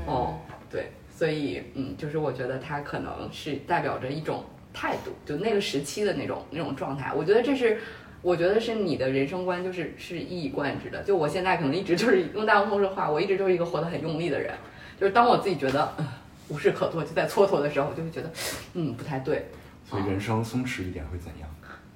[0.07, 0.39] 哦，
[0.71, 7.13] 对，所以嗯，就是我觉得它可能是代表着一种态度，就那个时期的那种那种状态。
[7.15, 7.79] 我觉得这是，
[8.23, 11.03] 我觉得是你的人生观，就是是一以贯之的。
[11.03, 14.55] 就我现在可能一直就是用大王通说话，我一直就是一个活得很用力的人。
[15.01, 16.07] 就是当我自己觉得嗯
[16.49, 18.31] 无事可做，就在蹉跎的时候，我就会觉得
[18.75, 19.47] 嗯不太对。
[19.85, 21.50] 所以人生松弛一点会怎样？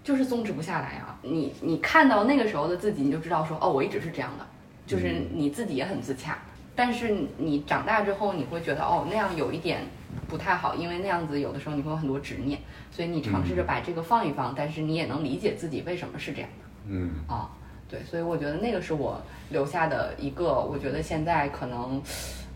[0.04, 1.18] 就是松弛不下来啊。
[1.22, 4.46] 你你看到那个时候的自己，你就知道说，哦，我一直是这样的，
[4.86, 6.38] 就是你自己也很自洽。
[6.76, 9.80] 但是你长大之后，你会觉得，哦，那样有一点
[10.28, 12.58] 不太好，因为那样子有的时候你会有很多执念，
[12.90, 16.66] 所以你尝试着把这个放一放，但是你也能理解自己为什么是这样的。
[16.88, 17.48] 嗯啊，
[17.88, 22.02] 对，所以我觉得那个是我留下的一个，我觉得现在可能，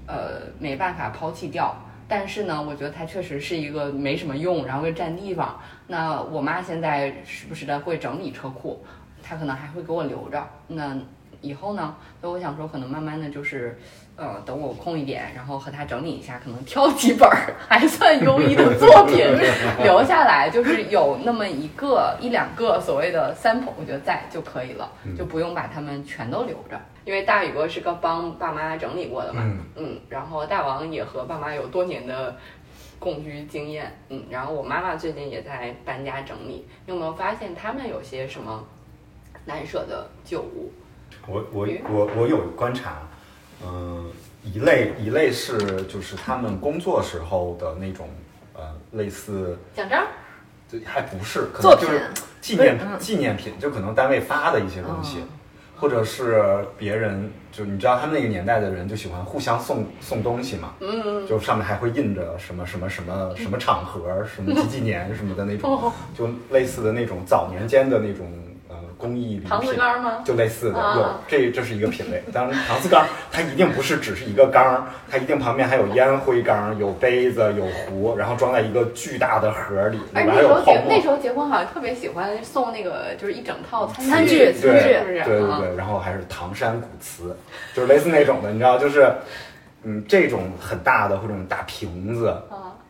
[0.06, 1.74] 呃，没办法抛弃掉。
[2.08, 5.60] 但是呢，我觉得它确实是一个没什么用，然后又占地方。
[5.86, 8.82] 那我妈现在时不时的会整理车库，
[9.22, 10.44] 她可能还会给我留着。
[10.66, 10.96] 那
[11.40, 11.94] 以后呢？
[12.20, 13.78] 所以我想说，可能慢慢的就是。
[14.20, 17.30] 呃，等我空一点，然后和她整理一下，可能挑几本
[17.68, 19.24] 还算优异的作品
[19.80, 26.76] 留下来，就是有那么一个一两个所谓的 sample，我觉得在就可以了，就不用把它们全都留着。
[27.08, 29.42] 因为大宇哥是刚帮爸妈整理过的嘛，
[29.76, 32.36] 嗯，然后大王也和爸妈有多年的
[32.98, 38.62] 共居经验，嗯，然后我妈妈最近也在搬家整理，你有没有发现他们有些什么
[39.46, 40.70] 难舍的旧物？
[41.26, 42.98] 我我我我有观察。
[43.64, 44.12] 嗯，
[44.44, 48.06] 一类一类是就是他们工作时候的那种
[48.52, 50.06] 呃类似奖章，
[50.70, 52.10] 这还不是，可能就是
[52.42, 55.24] 纪念纪念品，就可能单位发的一些东西，
[55.78, 56.42] 或者是
[56.76, 68.26] 别人就你知道他们那个年代的人就喜欢互相送送东西嘛，嗯，就上面还会印着什么什么什么 什么场合什么几几年什么的那种，就类似的那种早年间的那种。
[68.98, 69.48] 工艺礼品
[70.02, 70.22] 吗？
[70.24, 72.22] 就类似的，有这这是一个品类。
[72.32, 80.84] 当然，搪瓷缸它一定不是只是一个缸，它一定旁边还有烟灰缸、有杯子、有壶，然后装在一个巨大的盒里，里面还有泡沫。
[80.88, 85.76] 那时候结婚好像特别喜欢送那个，就是一整套餐具，餐具，对对对。
[85.76, 87.36] 然后还是唐山古瓷，
[87.74, 89.10] 就是类似那种的，你知道，就是
[89.84, 92.34] 嗯，这种很大的或者大瓶子，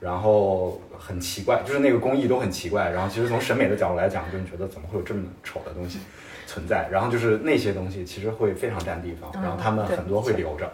[0.00, 0.80] 然后。
[1.00, 2.90] 很奇怪，就是那个工艺都很奇怪。
[2.90, 6.00] 然后其实从审美的角度来讲，就你觉得怎么会有这么丑的东西
[6.44, 6.88] 存在？
[6.90, 10.72] 然后就是那些东西其实会非常占地方，然后他们很多会留着。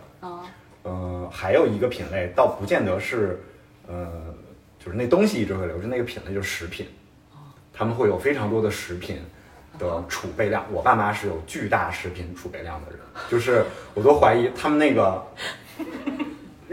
[0.85, 3.39] 嗯，还有一个品类倒不见得是，
[3.87, 4.11] 呃，
[4.83, 6.89] 就是那东西一直会留着，那个品类就是食品。
[7.71, 9.19] 他们会有非常多的食品
[9.79, 10.65] 的储备量。
[10.73, 15.23] 我爸妈是有巨大食品储备量的人，就是我都怀疑他们那个。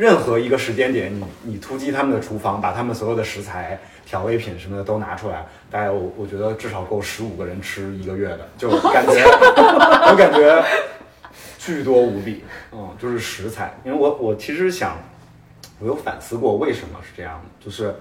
[0.02, 9.14] 任何一个时间点，你你突击他们的厨房，把他们所有的食材、调味品什么的都拿出来，大概我我觉得至少够十五个人吃一个月的，就感觉
[10.10, 10.66] 我感觉
[11.60, 13.78] 巨多无比，嗯，就是食材。
[13.86, 14.98] 因为我我其实想，
[15.80, 17.94] 我有反思过为什么是这样的，就是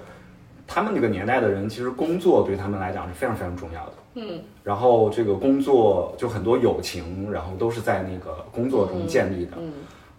[0.67, 9.71] 他们那个年代的人，其实工作对他们来讲是非常非常重要的，嗯，然后这个工作就很多友情，然后都是在那个工作中建立的，嗯。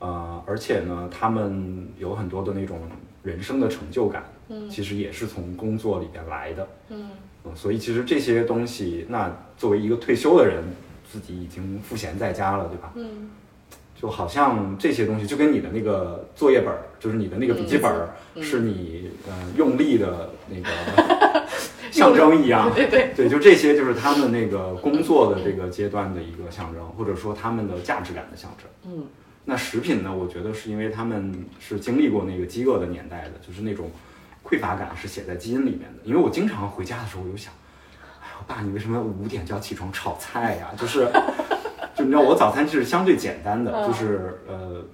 [0.02, 2.80] 呃，而且呢，他们有很多的那种
[3.22, 7.12] 人生的成就感，嗯，其实也是从工作里边来的，嗯，
[7.54, 10.64] 所以其实这些东西，那作为一个退休的人，
[11.08, 12.92] 自己已经赋闲在家了，对吧？
[12.96, 13.30] 嗯，
[13.96, 21.46] 就好像这些东西就跟你的那个作业本，就是你的那个笔记本，是你呃用力的那个
[21.94, 23.14] 象征一样，对对。
[23.16, 29.06] 对，就这些就是他们那个工作的这个阶段的一个象征，或者说他们的价值感的象征，嗯。
[29.44, 30.16] 那食品呢？
[30.16, 33.90] 我觉得是因为他们是经历过那个饥饿的年代的，就是那种
[34.44, 36.04] 匮乏感是写在基因里面的。
[36.04, 37.52] 因为我经常回家的时候，我就想，
[38.22, 40.70] 哎，我爸，你为什么五点就要起床炒菜呀？
[40.78, 41.08] 就是，
[41.96, 44.86] 就你知道，我早餐是相对简单的，就是呃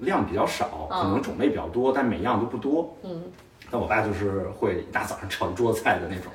[0.00, 2.96] 量比较少，可能种类比较多，但每样都不多。
[3.04, 3.22] 嗯。
[3.70, 6.30] 但我爸就是会一大早上炒一桌子菜的那种。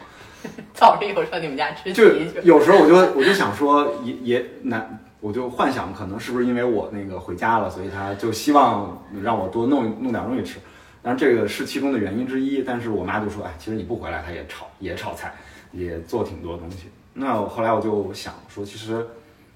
[0.74, 2.06] 早上有时候你们家吃就
[2.44, 5.00] 有时候我就我就想说，也也难。
[5.20, 10.60] 我就幻想，可能是不是因为我那个回家了，所以他就希望让我多弄弄点东西吃。
[11.02, 12.62] 当然这个是其中的原因之一。
[12.64, 15.34] 但是我妈就说：“哎，其实你不回来，他也炒也炒菜，
[15.72, 19.08] 也做挺多东西。”那后来我就想说，其实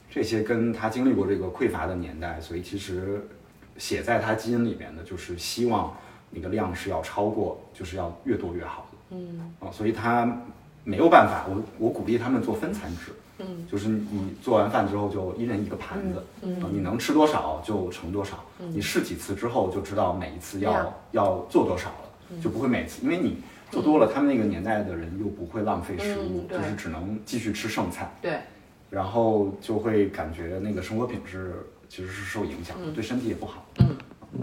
[0.10, 3.24] 这些跟他经历过这个匮乏的年代，所以其实
[3.78, 5.96] 写在他基因里面的就是希望
[6.32, 8.98] 那个量是要超过，就是要越多越好的。
[9.12, 10.26] 嗯啊，所以他
[10.84, 11.46] 没有办法。
[11.50, 13.12] 我我鼓励他们做分餐制。
[13.44, 23.38] 嗯，就是你做完饭之后就一人一个盘子，嗯，你能吃多少就盛多少，你试几次之后就知道每一次要要做多少了，就不会每次，因为你
[23.72, 28.38] 做多了，他们那个年代的人又不会浪费食物，就是只能继续吃剩菜，对，
[28.92, 33.88] 然后就会感觉那个生活品质其实是受影响的，对身体也不好，嗯，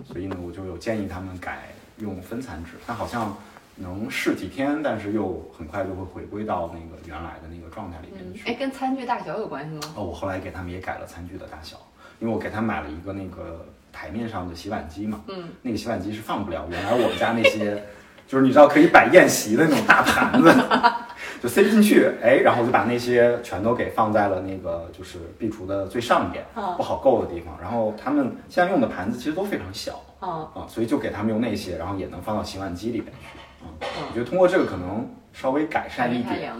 [0.04, 3.32] 所以呢，我就有建议他们改用分餐制，但好像。
[3.78, 8.48] 能试几天，但是又很快就会回归到那个原来的那个状态里面去。
[8.50, 9.94] 哎，跟餐具大小有关系吗？
[9.96, 11.76] 哦，我后来给他们也改了餐具的大小，
[12.18, 15.22] 因为我给他买了一个那个台面上的洗碗机嘛。
[15.28, 15.48] 嗯。
[15.62, 17.82] 那个洗碗机是放不了原来我们家那些，
[18.26, 20.52] 就是你知道可以摆宴席的那种大盘子，
[21.40, 26.44] 就塞不进去，哎，然后就把那些全都给放在了那个就是壁橱的最上边，
[26.76, 27.56] 不好够的地方。
[27.60, 33.37] 然后他们现在用的盘子其实都非常小，啊啊，所以就给他们用那些，然后也能放到洗碗机里边去。
[33.62, 36.52] 啊，我觉得通过这个可能稍微改善一点，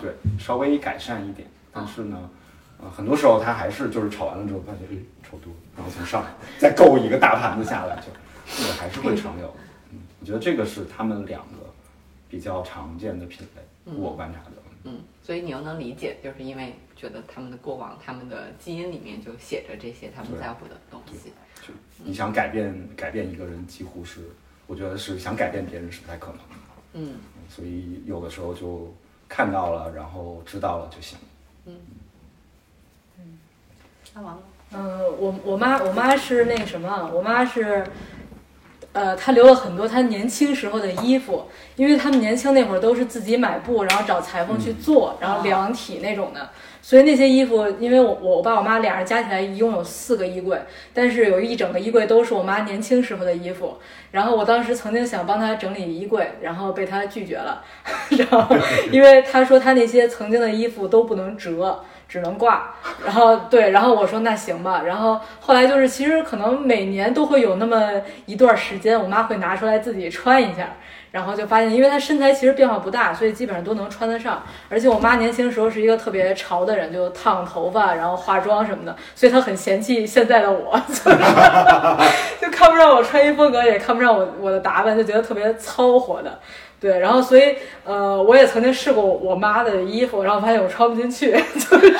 [0.00, 1.48] 对，稍微改善一点。
[1.72, 2.30] 但是呢，
[2.80, 6.24] 呃，很多时候他还是就是炒完了之后发现，哎，炒多，然后从上
[6.58, 8.08] 再够一个大盘子下来，就
[8.46, 9.54] 这个还是会常有的。
[9.92, 11.72] 嗯，我觉得这个是他们两个
[12.28, 14.50] 比较常见的品类，我观察的。
[14.84, 21.32] 嗯，所以你又能理解，就是因为觉得他们的过往、他们的基因里面就写着这些他们在乎的东西。
[21.60, 24.22] 就你想改变改变一个人，几乎是
[24.70, 26.44] 我觉得是想改变别人是不太可能的。
[26.92, 27.14] 嗯
[27.48, 28.94] 所以有的时候就
[29.28, 31.18] 看到了，然后知道了就行。
[34.14, 34.40] 那完了。
[34.72, 37.84] 嗯，我我妈我妈是那个什么，我妈是，
[38.92, 46.50] 呃，她留了很多她年轻时候的衣服，因为他们年轻那会儿都是自己买布，然后找裁缝去做，然后量体那种的，
[46.82, 50.58] 所以那些衣服，因为我我爸我妈俩人加起来一共有四个衣柜，
[50.94, 53.76] 但是有一整个衣柜都是我妈年轻时候的衣服，
[54.10, 57.62] 然后我当时曾经想帮她整理衣柜，然后被她拒绝了，
[58.10, 58.56] 然后
[58.90, 61.84] 因为她说她那些曾经的衣服都不能折。
[62.10, 67.88] 只能挂，然后对，然后我说那行吧，然后后来就是其实可能每年都会有那么
[68.26, 70.74] 一段时间，我妈会拿出来自己穿一下，
[71.10, 74.42] 然后就发现，因为她身材其实变化不大，所以基本上都能穿得上。
[74.68, 81.16] 而且我妈年轻时候是一个特别潮的人，就烫头发，然后化妆什么的，所以她很嫌弃现在的我， 就是
[82.40, 86.38] 就看不上我穿衣风格，也看不上我我的打扮，就觉得特别糙活的。
[86.80, 91.94] 对，然后所以呃，我也曾经试过我妈的衣服，然后发现我穿不进去， 就是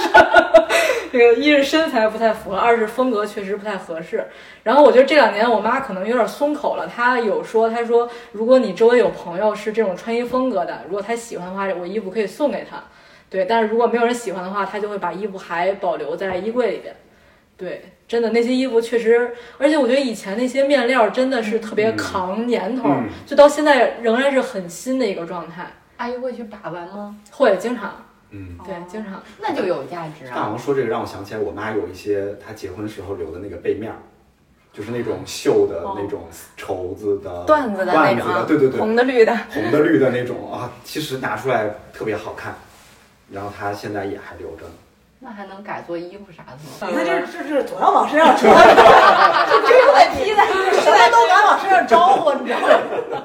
[1.13, 4.27] 这个一是身材不太符合，二是风格确实不太合适。
[4.63, 12.83] 然后我觉得这两年我妈可能有点松口了，她有说，她说如果你周围有朋友是这种穿衣风格的，如果她喜欢的话，我衣服可以送给她。
[13.29, 16.95] 对，但是如果没有人喜欢的话，她就会把衣服还保留在衣柜里边。
[17.57, 25.67] 对，真的那些衣服确实，而且我觉得以前那些面料真的是特别扛年头，嗯就到现在仍然是很新的一个状态。
[25.99, 27.15] 阿姨会去把玩吗？
[27.31, 29.23] 会经常，嗯，对，经常。
[29.41, 30.35] 那就有价值啊。
[30.35, 33.99] 大王说这个让我想起来，我妈有一些她结婚时候留的那个背面儿，
[34.73, 42.55] 就是那种绣的那种绸子的缎子的那种啊缎子的，对对对，红的绿的，红的绿的那种啊，其实拿出来特别好看，
[43.33, 44.73] 然后她现在也还留着呢。
[45.23, 46.89] 那还能改做衣服啥的吗？
[46.89, 50.43] 你看这这这总要往身上穿， 这个问题呢，
[50.81, 53.23] 现在都敢往身上招呼，你知道吗？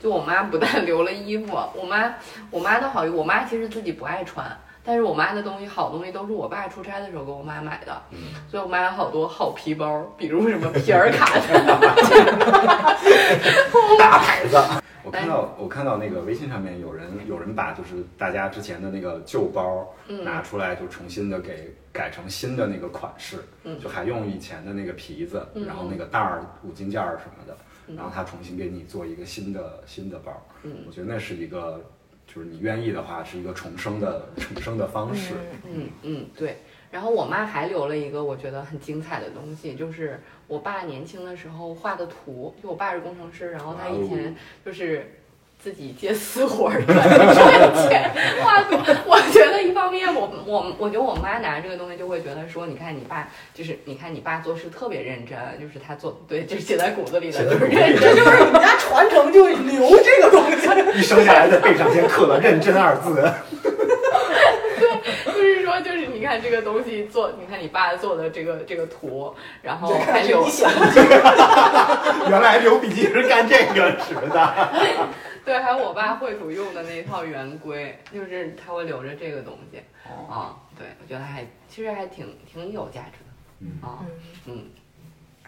[0.00, 2.14] 就我妈不但 留了衣服，我妈
[2.50, 4.46] 我妈的好，我妈其实自己不爱穿，
[4.84, 8.02] 但是我妈的东西好东西都是我爸出差的时候给我妈买的，
[8.50, 11.40] 所以我妈有好多好皮包，比如什么皮尔卡的，
[13.98, 14.56] 大牌子。
[15.06, 27.56] 我看到我看到那个微信上面有人有人把就是大家之前的那个旧包嗯拿出来，就重新的给改成新的那个款式，嗯就还用以前的那个皮子，嗯然后那个带儿、五金件儿什么的，
[27.94, 30.32] 然后他重新给你做一个新的新的包。
[30.64, 31.84] 嗯我觉得那是一个，
[32.26, 35.34] 就是你愿意的话，是一个重生的重生的方式。
[35.64, 36.58] 嗯嗯对。
[36.90, 42.54] 然后我妈还留了一个我觉得很精彩的东西，就是我爸年轻的时候画的图。
[42.62, 45.20] 就我爸是工程师，然后他以前就是
[45.62, 46.96] 自己接私活儿赚
[47.34, 48.10] 赚钱
[48.42, 48.76] 画图。
[49.06, 58.16] 我觉得一方面我我我觉得我妈拿这个东西就会觉得说，你看你爸就是你看你爸做事特别认真，就是他做对，就是写在骨子里的，就是认真。
[58.16, 60.56] 就是你们家传承就留这个东西。
[60.96, 63.22] 一生下来在背上先刻了“认真”二字。
[66.40, 70.46] 这个东西做，你看你爸做的这个这个图，然后还有
[72.28, 74.68] 原来留笔记是干这个使的。
[75.44, 79.80] 对，还有我爸绘图用的那套圆规，就是他会留着这个东西
[80.28, 80.56] 啊。
[80.76, 83.26] 对，我觉得还其实还挺挺有价值的
[83.60, 84.04] 嗯啊。
[84.46, 84.64] 嗯，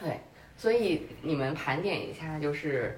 [0.00, 0.20] 对，
[0.56, 2.96] 所以你们盘点一下，就是，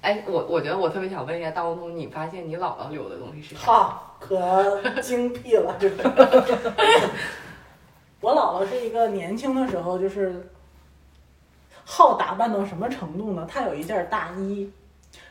[0.00, 3.66] 哎，我我觉得我特别想问一下大红彤，你发现你姥姥留的东西是啥？
[3.66, 6.02] 哈，可精辟了，这个。
[8.20, 10.48] 我姥姥是一个年轻的时候就是
[11.84, 13.44] 好打扮到什么程度呢？
[13.50, 14.70] 她有一件大衣，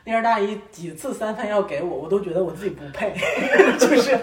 [0.04, 3.16] 那件大衣几次三番要给我，我都觉得我自己不配，
[3.80, 4.20] 就是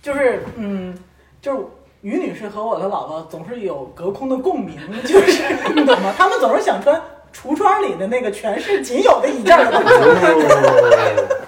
[0.00, 0.96] 就是嗯，
[1.42, 1.62] 就是
[2.00, 5.42] 于女士和我的姥姥总是有隔空的共鸣，就是
[5.74, 6.14] 你懂吗？
[6.16, 6.98] 他们总是想穿
[7.34, 11.34] 橱窗里的那个全市仅有的一件的。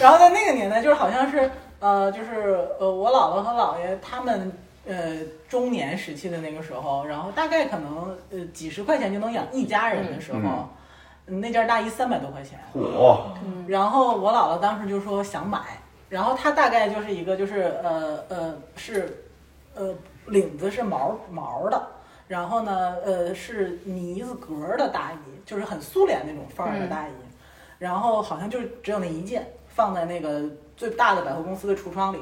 [0.00, 4.52] 然后在那个年代，就是好像是呃，就是呃，我姥姥和姥爷他们
[4.86, 5.16] 呃
[5.48, 10.38] 中年时期的那个时候，然后大概可能呃几十块钱就能养一家人的时候，
[11.26, 12.58] 嗯那件大衣三百多块钱。
[12.74, 13.68] 嚯！
[13.68, 15.60] 然后我姥姥当时就说想买，
[16.08, 19.24] 然后它大概就是一个就是呃呃是
[19.74, 19.94] 呃
[20.26, 21.80] 领子是毛毛的，
[22.26, 27.12] 然后呢呃是呢子格的大衣，就是很苏联那种范儿的大衣，
[27.78, 30.42] 然后好像就是只有那一件，放在那个
[30.76, 32.18] 最大的百货公司的橱窗里。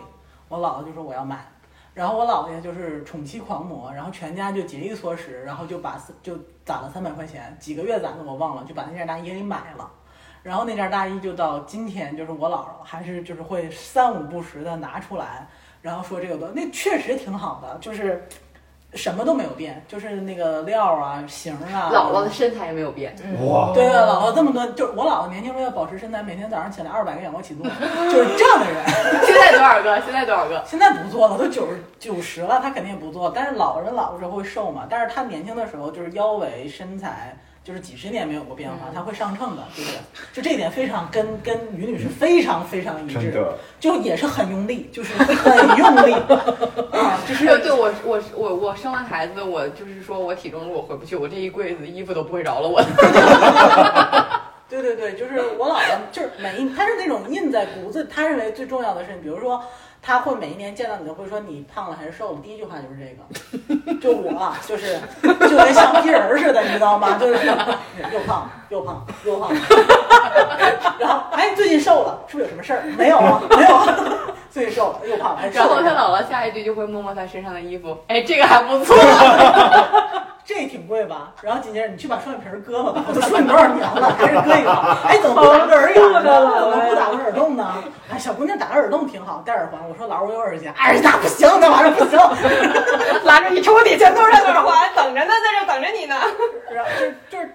[0.48, 1.46] 我姥姥就说我要买，
[1.92, 9.90] 然后我姥爷就是宠妻狂魔，然后全家就节衣缩食，然后就把就攒了三百块钱，几个月攒的我忘了，就把那件大衣给买了。
[10.42, 15.46] 然后那件大衣就到今天，就是我姥姥还是就是会三五不时的拿出来，
[15.82, 18.26] 然后说这个东，那确实挺好的，就是
[18.94, 21.90] 什么都没有变，就是那个料啊、型啊。
[21.92, 23.14] 姥姥的身材也没有变。
[23.44, 27.64] 哇，对啊，姥姥这么多，就是我姥姥年轻时候要保持身材，每天早上起来二百个仰卧起坐，
[28.10, 28.84] 就是这样的人。
[29.24, 30.00] 现在多少个？
[30.00, 30.64] 现在多少个？
[30.66, 33.30] 现在不做了，都九十九十了，她肯定也不做。
[33.34, 37.36] 但是老人老的时候会瘦嘛，但是她年轻的时候就是腰围身材。
[37.68, 39.98] 就是几十年没有过变化，它会上秤的，对不对？
[40.32, 43.30] 就这一点非常跟跟于女士非常非常一致，
[43.78, 46.14] 就也是很用力，就是很用力
[46.96, 47.20] 啊。
[47.28, 52.82] 就是对我我我我生完孩子，我就是说我体重如果回不去，我这一柜子衣服都不会饶了我。
[54.70, 59.62] 对对对，就是我姥姥，就是每一，她是那种印在骨子，她认为最重要的是，比如说。
[60.00, 63.98] 他会每一年见到你都会说你胖了还是瘦了，第一句话就是这个。
[64.00, 67.18] 就我就是就跟橡皮人似的，你知道吗？
[67.18, 67.54] 就是又
[68.26, 69.50] 胖又胖又胖。
[70.98, 72.82] 然后哎，最近瘦了，是不是有什么事儿？
[72.96, 73.86] 没有啊， 没有啊。
[74.50, 78.96] 最近瘦了又胖了，然后他姥姥下一句就会摸摸他身上的衣服，哎，这个还不错。
[80.48, 81.34] 这挺贵吧？
[81.42, 84.72] 然后紧接着你去把双眼皮割了吧，我都说你多少年了，还是割一个。
[85.04, 86.22] 哎，怎么不打个耳眼呢？
[86.22, 87.84] 怎么不打个耳洞呢？
[88.10, 89.78] 哎，小姑娘打个耳洞挺好，戴耳环。
[89.86, 92.18] 我说老师我有耳夹，哎，那不行，那玩意儿不行。
[93.24, 96.16] 拉着一抽屉全都是耳环，等着呢，在这等着你呢。
[96.72, 97.52] 然后就就是，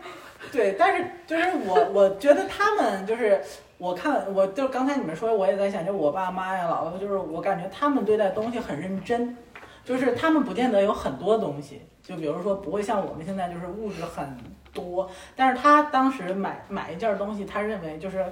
[0.52, 3.42] 对，但是就是我我觉得他们就是，
[3.80, 9.36] 我看我就刚才你们说，我也在想，就我爸妈呀、姥姥，就是我感觉他们对待东西很认真，
[9.84, 11.82] 就是他们不见得有很多东西。
[12.04, 14.38] 就比如说，不会像我们现在就是物质很
[14.74, 18.26] 多，但是他当时买买一件东西，他认为就是，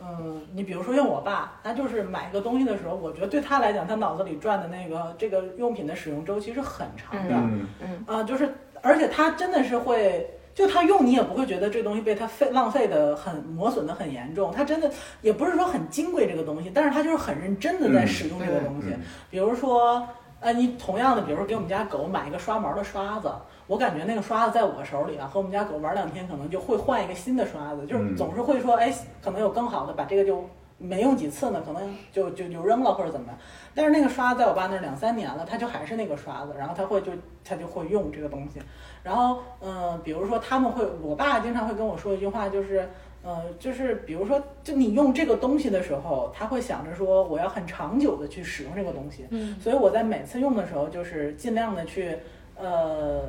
[0.00, 8.48] 嗯，你比如说像我爸，他就是买一个东西的时候，我觉得对他来讲，他脑子里转的那个这个用品的使用周期是很长的，嗯嗯，啊，就是
[8.80, 18.88] 而且他真的是会，就他用你也不会觉得这东西被他费浪费的很磨损的很严重，他真的也不是说很金贵这个东西，但是他就是很认真的在使用这个东西，
[19.28, 20.08] 比如说。
[20.40, 23.28] 呃，你同样的，比如说给我们家狗买一个刷毛的刷子，
[23.66, 30.44] 我感觉那个刷子在我手里啊，和我们家狗玩两天，可能就会换一个新的刷子，就是总是会说，哎，可能有更好的，把这个就
[30.78, 33.36] 没用几次呢，可能就就就扔了或者怎么样。
[33.74, 37.10] 但是那个刷子在我爸那两三年了，他就还是那个刷子，然后他会就
[37.44, 38.60] 他就会用这个东西。
[39.02, 42.88] 然后，嗯，比如说他们会，我爸经常会跟我说一句话，就是。
[43.28, 52.16] 呃，就是比如说，就你用这个东西的时候，他会想着说我要很长久的去使用这个东西，嗯，所以我在每次用的时候，就是尽量的去，
[52.56, 53.24] 呃，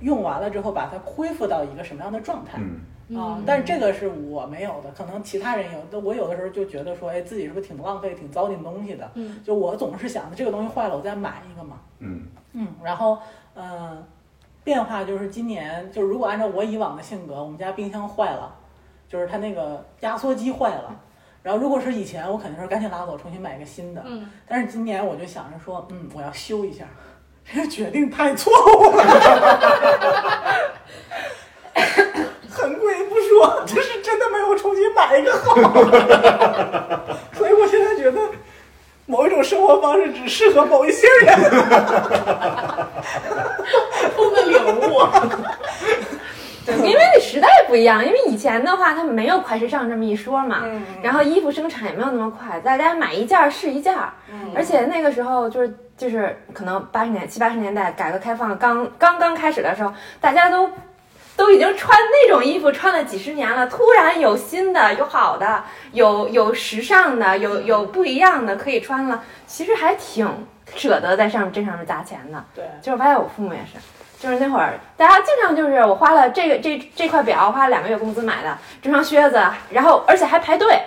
[0.00, 2.60] 用完了之后把它恢复到一个什么样的状态，
[3.08, 12.26] 嗯，啊，但是这个是我没有的，可能其他人有，我有的时候就觉得说，哎，自己是不是挺浪费、挺糟践东西的，嗯，就我总是想着这个东西坏了，我再买一个嘛，嗯。
[12.52, 13.18] 嗯，然后，
[13.54, 14.04] 呃，
[14.62, 18.54] 变化就是今年，就是如果按照我以往的性格，我们家冰箱坏了。
[19.08, 20.94] 就是它那个压缩机坏了，
[21.42, 24.02] 然后如果是以前，我肯定是赶紧拉走，重新买一个新的。
[24.04, 24.30] 嗯。
[24.46, 26.84] 但是今年我就想着说，嗯，我要修一下，
[27.50, 29.04] 这个决定太错误了。
[32.50, 35.54] 很贵不说，就是真的没有重新买一个好。
[37.32, 38.20] 所以我现在觉得，
[39.06, 41.34] 某一种生活方式只适合某一些人。
[44.16, 44.98] 我的领悟。
[46.76, 50.62] 因为那时代不一样，因为以前的话，它没有快时尚这么一说嘛，
[51.02, 53.96] 然后衣服生产也没有那么快，大家买一件是一件，
[54.54, 60.70] 而且那个时候就是就是可能八十年七八十年代改革开放刚刚刚开始的时候，大家都
[61.36, 70.28] 都已经穿那种衣服穿了几十年了，突然有新的有好的有有时尚的有有不一样的可以穿了，其实还挺
[70.74, 73.78] 舍得在上面这上面砸钱的，对，就是发现我父母也是。
[74.18, 79.40] 就是那会儿，大家经常就是我花了这个这这块表，花了两个月工资买的这双靴子，
[79.70, 80.80] 然后而且还排队，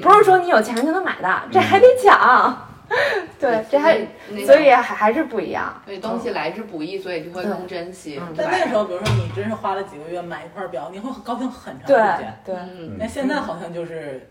[0.00, 2.64] 不是说你有钱就能买的，这还得抢。
[3.38, 3.98] 对，这还
[4.46, 5.74] 所以还还是不一样。
[5.84, 8.18] 所以东西来之不易，所以就会更珍惜。
[8.34, 12.34] 但那个时候，比如说你真是花了几个月买一块表，你会高兴很长时间。
[12.46, 12.54] 对，
[12.98, 14.26] 那现在好像就是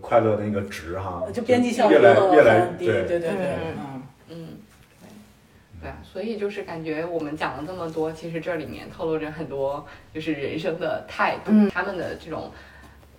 [0.00, 2.86] 快乐的那个值哈，就边际效益越来越来低。
[2.86, 3.97] 对对对，嗯嗯。
[5.80, 12.50] 对啊，所以就是感觉我们讲了这么多，其实这里面透露着很多就是人生的态度，他们的这种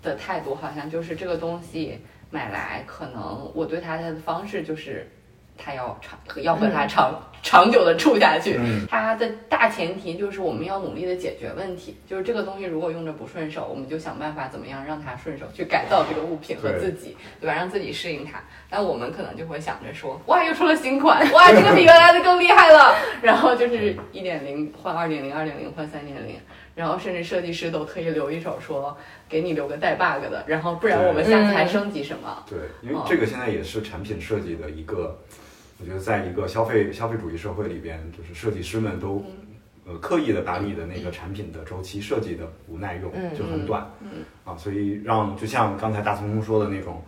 [0.01, 1.99] 的态度好像就是这个东西，
[2.29, 5.07] 买来，可能我对它的方式就是。
[5.61, 8.57] 它要长，要和它长、长久的处下去。
[8.59, 17.53] 嗯它的大前提就是我们要努力的解决问题，就是这个东西如果用着不顺手，我们就想办法怎么样让它顺手，去改造这个物品和自己，对吧？
[17.53, 18.41] 让自己适应它。
[18.69, 22.95] 但我们可能就会想着说，哇，又出了新款， 哇，这个比原来的更厉害了。
[23.21, 26.35] 然后就是一点零换二点零，二点零换三点零，
[26.75, 28.95] 然后甚至设计师都特意留一手说，
[29.27, 32.43] 给你留个带 bug 的，然后不然我们下次还升级什么？
[32.49, 35.17] 对，因为这个现在也是产品设计的一个，
[35.79, 39.23] 我觉得在一个消费消费主义社会里边，就是设计师们都
[39.85, 47.01] 呃刻意的把你的那个产品的周期设计的不耐用，嗯就很短，嗯啊，所以让就像刚才大聪聪说的那种。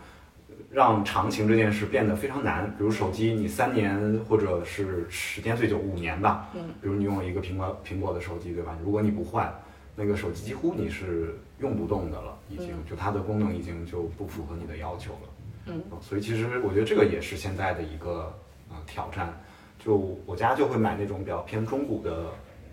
[0.70, 8.74] 让长情这件事变得非常难，比如手机，你三年或者是时间最久五年吧，嗯，比如你用了一个苹果苹果的手机，对吧？
[8.82, 9.52] 如果你不换，
[9.94, 15.28] 那个手机几乎你是用不动的了，已经就它的功能已经就不符合你的要求了。
[15.66, 18.32] 嗯呃，所以其实我觉得这个也是现在的一个呃
[18.86, 19.32] 挑战。
[19.78, 22.10] 就我家就会买那种比较偏中古的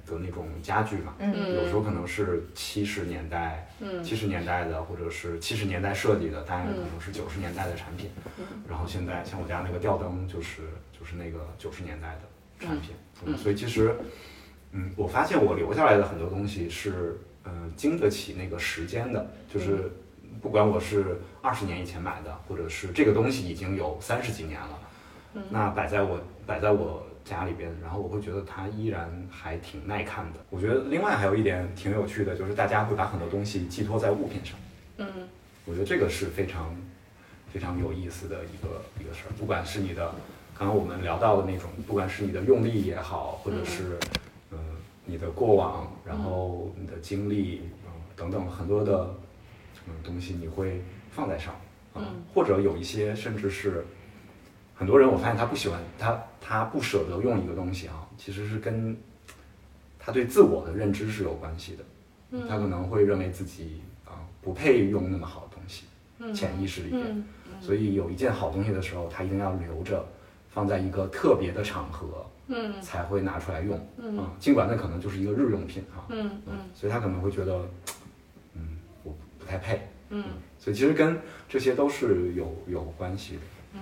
[0.06, 1.56] 的那种家具嘛，嗯。
[1.56, 4.04] 有时候可能是七十年代、嗯。
[4.04, 8.12] 七十年代的，或者是七十年代设计的，当然可能是九十年代的产品。
[8.38, 8.46] 嗯。
[8.70, 10.62] 然后现在像我家那个吊灯就是
[10.98, 12.94] 就是那个九十年代的产品，
[13.26, 13.34] 嗯。
[13.34, 13.96] 嗯所以其实，
[14.72, 19.92] 嗯，我发现我留下来的很多东西是，呃，经得起那个时间的，就是
[20.42, 24.86] 不管我是二十年以前买的，或者是这个东西已经有三十几年了，嗯
[25.50, 30.40] 那摆在我摆在我家里边，然后我会觉得它依然还挺耐看的。
[30.50, 34.58] 我觉得另外还有一点挺有趣的，就是大家会把很多东西寄托在物品上。
[34.98, 35.08] 嗯
[35.66, 36.76] 我觉得这个是非常
[37.54, 40.10] 非常有意思的一个一个事儿，不管是你的
[40.58, 43.98] 刚刚我们聊到的那种，不管是你的用力也好，或者是
[44.52, 44.60] 嗯、呃
[45.06, 49.16] 你的过往，然后你的经历，嗯、等等很多的
[49.88, 51.54] 嗯东西，你会放在上，
[51.94, 53.86] 啊嗯或者有一些甚至是
[54.80, 58.96] 很多人，我发现他不喜欢他他不舍得用一个东西啊，其实是跟
[60.00, 61.84] 他对自我的认知是有关系的。
[62.32, 62.48] 嗯。
[62.48, 65.84] 他可能会认为自己啊、不配用那么好的东西，
[66.20, 66.34] 嗯。
[66.34, 67.26] 潜意识里边，嗯
[67.60, 70.02] 所以有一件好东西的时候，他一定要留着，
[70.50, 72.82] 放在一个特别的场合嗯。
[72.82, 74.18] 才会拿出来用，嗯。
[74.18, 76.54] 啊尽管那可能就是一个日用品哈，嗯嗯。
[76.74, 77.70] 所以他可能会觉得，
[78.54, 80.24] 嗯，我不太配，嗯。
[80.58, 81.20] 所以其实跟
[81.50, 83.42] 这些都是有有关系的。
[83.74, 83.82] 嗯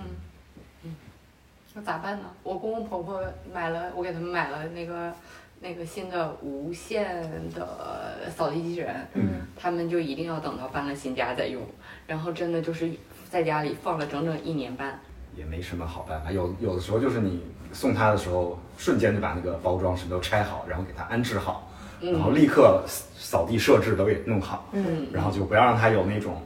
[1.78, 2.24] 那咋办呢？
[2.42, 3.22] 我公公婆婆
[3.54, 5.12] 买了，我给他们买了那个
[5.60, 7.22] 那个新的无线
[7.54, 11.62] 的扫地机器人，嗯他们就一定要等到搬了新家再用，
[12.04, 12.90] 然后真的就是
[13.30, 14.98] 在家里放了整整一年半。
[15.36, 17.40] 也没什么好办法，有有的时候就是你
[17.72, 21.70] 送他的时候，瞬间就把那个包装什么都拆好，然后给他安置好，
[22.00, 26.42] 然后立刻扫地设置都给弄好，嗯，然后就不要让他有那种有，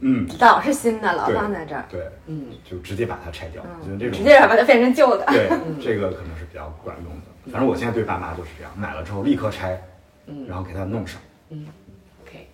[0.00, 2.46] 嗯，老是新的，老放在这儿，对，嗯。
[2.64, 3.98] 就直接把它拆掉，嗯。
[3.98, 4.18] 就是这种。
[4.18, 5.24] 直接把它变成旧的。
[5.26, 5.48] 对，
[5.82, 7.50] 这个可能是比较管用的。
[7.50, 9.80] 反正我现在对爸妈就是这样，买了之后立刻拆，
[10.26, 10.46] 嗯。
[10.46, 11.20] 然后给它弄上。
[11.50, 11.66] 嗯
[12.22, 12.46] OK，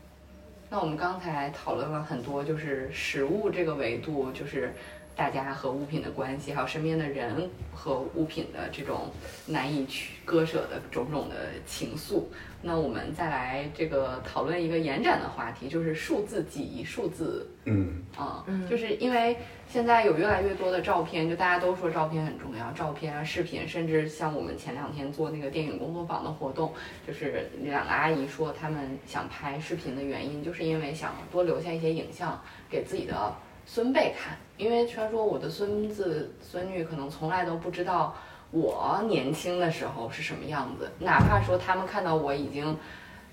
[0.70, 4.72] 那我们刚才讨论了很多，就是食物这个维度，就是
[5.16, 9.10] 大家和物品的关系，还有身边的人和物品的这种
[9.46, 11.34] 难以去割舍的种种的
[11.66, 12.24] 情愫。
[12.60, 18.02] 那我们再来这个讨论一个延展的话题，就是数字记忆、数字嗯。
[18.16, 18.66] 啊，嗯。
[18.68, 19.36] 就是因为
[19.68, 26.72] 现在有越来越多的照片，就大家都说照片很重要，照片啊、视频，甚至像我们前两天做那个电影工作坊的活动，
[27.06, 32.40] 就是两个阿姨说她们想拍视频的原因，就是因为想多留下一些影像
[32.70, 33.34] 给自己的
[33.66, 38.14] 孙辈看，因为虽然说我的孙子孙女可能从来都不知道
[38.50, 42.76] 我年轻的时候是什么样子，哪怕说他们看到我已经。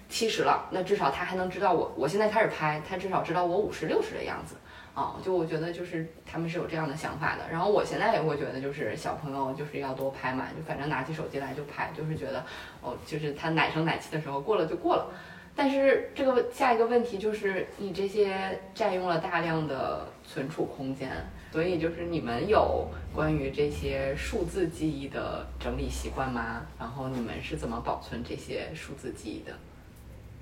[0.09, 4.55] 七十了，那至少他还能知道我，我现在开始拍，他至少知道我五十六十的样子。
[4.93, 7.49] 啊，就我觉得就是他们是有这样的想法的。
[7.49, 12.43] 然后我现在也会觉得，就是小朋友就是要多拍嘛，就反正拿起手机来就拍，就是觉得
[12.81, 15.07] 哦，就是他奶声奶气的时候过了就过了。
[15.55, 21.09] 但是这个问下一个问题就是，你这些占用了大量的存储空间，
[21.51, 26.61] 所以就是你们有关于这些数字记忆的整理习惯吗？
[26.79, 29.53] 然后你们是怎么保存这些数字记忆的？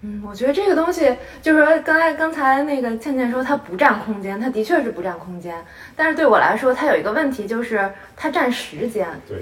[0.02, 5.62] 嗯，我觉得这个东西就是说，刚才刚才那个倩倩说它不占空间，它的确是不占空间。
[5.94, 9.06] 但是对我来说，它有一个问题，就是它占时间。
[9.28, 9.40] 对，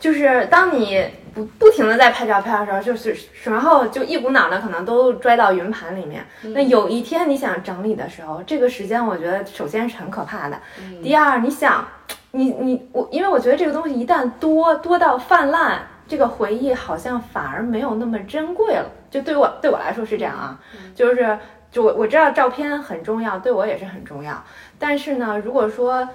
[0.00, 6.24] 就是当你不不停的在拍照片的时候，就是然后就一股脑的可能都拽到云盘里面。
[6.42, 10.58] 那有一天你想整理的时候，这个时间我觉得首先是很可怕的。
[11.02, 11.86] 第二，你想，
[12.30, 18.86] 你你我，因为我觉得这个东西一旦多多到泛滥，这个回忆好像反而没有那么珍贵了。
[19.10, 20.58] 就对我对我来说是这样啊，
[20.94, 21.38] 就是
[21.72, 24.44] 就我我知道照片很重要，对我也是很重要。
[24.78, 26.08] 但是呢，如果说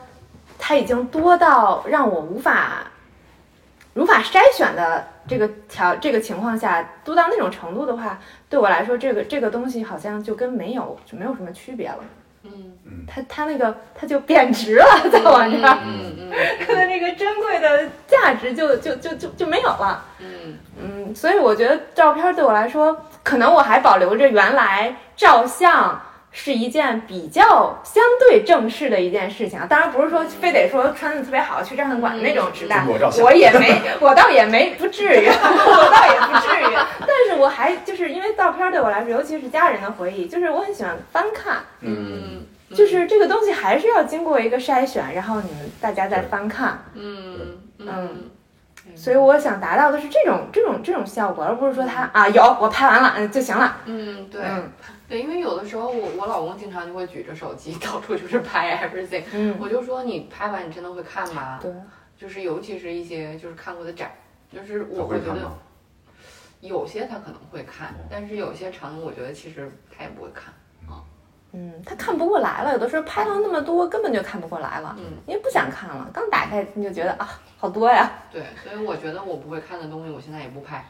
[0.60, 2.86] 它已经多到让我无法
[3.96, 8.20] 无法筛选的这个条这个情况下，多到那种程度的话，
[8.50, 12.00] 对我来说，这个这个东西好像就跟没有就没有什么区别了。
[12.46, 12.72] 嗯
[13.08, 16.32] 它它那个它就贬值了，在我这儿，嗯嗯
[16.66, 20.04] 它的那个珍贵的价值就就就就就没有了。
[20.20, 26.02] 嗯嗯，所以我觉得照片对我来说，可能我还保留着原来照相
[26.34, 29.66] 是一件比较相对正式的一件事情啊。
[29.70, 32.84] 当然不是说非得说穿的特别好去照相馆那种时代
[33.22, 36.76] 我也没，我倒也没不至于， 我倒也不至于。
[37.00, 41.58] 但是我还就是因为照片对我来说，尤其是家人的回忆，就是我很喜欢翻看。
[41.82, 48.30] 嗯，就是这个东西还是要经过一个筛选，然后你们大家再翻看，嗯嗯
[48.96, 54.42] 所以我想达到的是这种这种这种效果，而不是说他啊有我拍完了嗯就行了，嗯对。
[54.44, 54.72] 嗯。
[55.10, 61.60] 对，因为有的时候我我老公经常就会举着手机到处就是拍 everything，嗯，我就说你拍完你真的会看吗？
[61.62, 61.72] 对，
[62.18, 64.12] 就是尤其是一些就是看过的展，
[64.52, 65.52] 就是我会觉得？
[66.62, 70.52] 有些他可能会看哦，但是有些场景我觉得其实他也不会看。
[71.54, 80.84] 嗯，他看不过来了，有的时候拍到那么多根本就看不过来了，嗯，因为不想看了，刚打开你就觉得啊好多呀，对，所以我觉得我不会看的东西，我现在也不拍，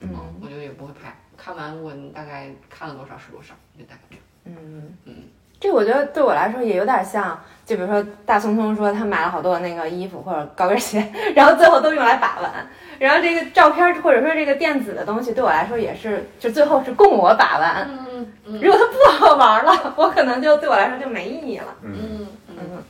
[0.00, 0.10] 嗯
[0.42, 1.14] 我觉得也不会拍。
[1.36, 4.58] 看完我大概看了多少是多少，就大概这样。
[4.60, 5.14] 嗯嗯，
[5.60, 10.98] 这我觉得对我来说也有点像，就比如说大聪聪说他买了好多那个衣服或者高跟鞋，
[11.36, 12.66] 然后最后都用来把玩，
[12.98, 17.88] 然后这个照片或者说这个电子的东西对我来说也是，就最后是供我把玩。
[17.90, 21.74] 嗯嗯如果它不好玩了，我可能就对我来说就没意义了。
[21.82, 22.84] 嗯，嗯嗯，嗯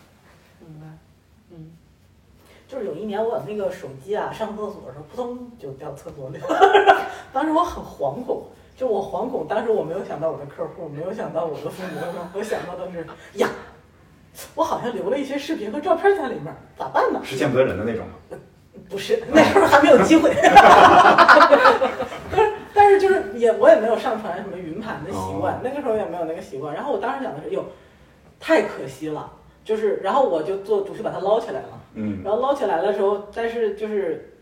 [0.61, 0.87] 明白。
[1.51, 1.73] 嗯
[2.69, 6.47] 就是有一年我那个手机啊，上厕所的时候扑通就掉厕所里了，
[7.33, 8.43] 当时我很惶恐，
[8.77, 12.01] 就我惶恐，当时我没有想到我的客户，没有想到我的父母，
[12.35, 13.07] 我想到的是
[13.39, 13.49] 呀，
[14.55, 17.21] 我好像留了一些视频和照片在里面，咋办呢？
[17.25, 18.39] 是见不得人的那种吗？
[18.89, 20.35] 不是， 那时候还没有机会。
[20.35, 20.47] 但
[22.47, 26.75] 是但是就是也我也没有上传什么云盘的习惯，哦那个时候也没有那个习惯。
[26.75, 27.65] 然后我当时想的是，哟，
[28.41, 29.31] 太可惜了，
[29.65, 31.81] 就是然后我就做主去把它捞起来了。
[31.95, 34.33] 嗯然后捞起来的时候，但是就是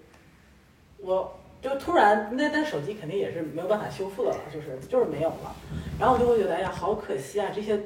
[1.00, 1.32] 我
[1.62, 5.54] 就突然那但手机肯定也是没有办法修复的了，就是就是没有了。
[5.98, 7.78] 然后我就会觉得，哎呀，好可惜啊，这些。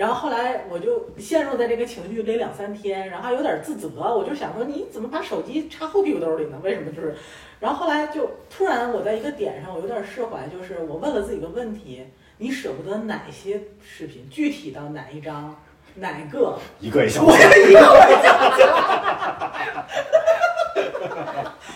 [0.00, 6.58] 然后后来我就陷入在这个情绪里两三天，然后还有点自责，我就想说你怎么把手机插后屁股兜里呢？
[6.64, 7.14] 为什么就是？
[7.60, 12.06] 然后后来就突然我在一个点上我有点释怀，就是我问了自己一个问题：
[12.38, 14.26] 你舍不得哪些视频？
[14.30, 15.54] 具体到哪一张？
[15.96, 16.58] 哪个？
[16.78, 17.42] 一个也想我也一
[17.74, 18.32] 个我也想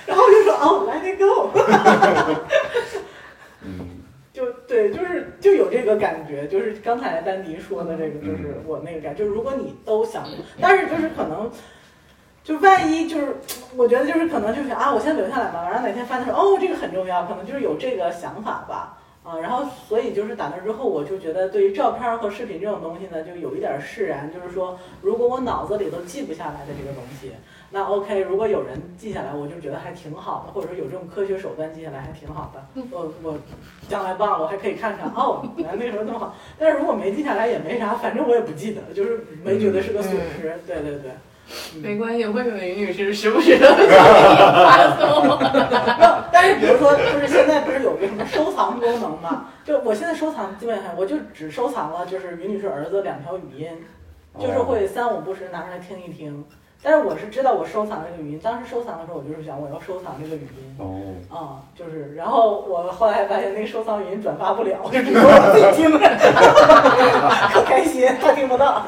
[0.07, 1.51] 然后我就说哦，Let it go，
[4.75, 10.25] 对，就是就有这个感觉，就是刚才丹迪说的这个，就是我那个感觉，就是如果你都想，
[10.61, 11.51] 但是就是可能。
[12.43, 13.37] 就万一就是，
[13.75, 27.33] 我觉得就是可能就是啊，我先留下来吧，然后哪天翻的时候，哦，这个很重要，可能就是有这个想法吧，啊，然后所以就是打那之后，我就觉得对于照片和视频这种东西呢，就有一点释然，就是说，如果我脑子里都记不下来的这个东西，
[27.71, 33.39] 那 OK，如果有人记下来，我就觉得还挺好的，或者说有这种科学手段记下来还挺好的，我我
[33.89, 41.13] 将来忘了我还可以看看，哦，原来那时候那么好，但是如果没记下来也没啥，反正我也不记得，就是没觉得是个损失，对对对。
[41.83, 45.39] 没关系，问问云女士时不时的发送。
[45.39, 49.47] 那 但是比如说，就是现在不是有个什么收藏功能嘛？
[49.65, 53.69] 就我现在收藏基本上我就只收藏了，就是云女士儿子两条语音，
[54.39, 56.45] 就是会三五不时拿出来听一听。
[56.83, 60.77] 但是我是知道我收藏这个语音，当时收藏的时候，我就是想我要收藏这个语音。
[60.79, 65.99] 哦，啊、就是，然后我后来发现那个收藏语音转发不了，就只有我自己听，可
[67.65, 68.85] 开心，他听不到。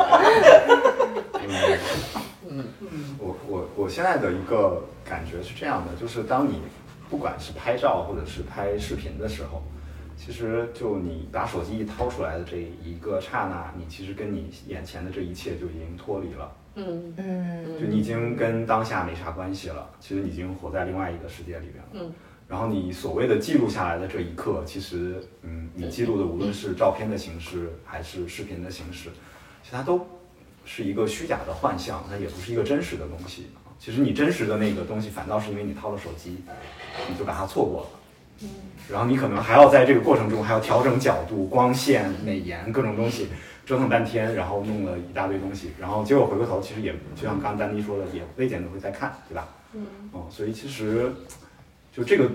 [3.86, 6.58] 我现在的一个感觉是这样的，就是当你
[7.08, 9.62] 不管是拍照或者是拍视频的时候，
[10.16, 21.88] 其实就你把手机一掏出来的这一个刹那，你其实跟你眼前的这一切就已经脱离了，嗯嗯就你已经跟当下没啥关系了，其实你已经活在另外一个世界里面了。
[21.92, 22.12] 嗯
[22.48, 29.10] 然后你所谓的记录下来的这一刻，其实，嗯，你记录的无论是照片的形式还是视频的形式，
[29.62, 30.04] 其实它都
[30.64, 33.46] 是一个虚假的幻象，它也不是一个真实的东西。
[33.86, 36.38] 其实你真实的那个东西，反倒是因为你掏了手机，
[37.08, 38.48] 你就把它错过了。
[38.90, 43.28] 然后你可能还要在这个过程中还要调整角度、光线、美颜各种东西，
[43.64, 49.46] 折腾半天，然后弄了一大堆东西，然后结果回过头，其实也就像刚刚丹妮说的，也未见得会再看，对吧？
[49.72, 51.12] 嗯哦，所以其实
[51.92, 52.28] 就这个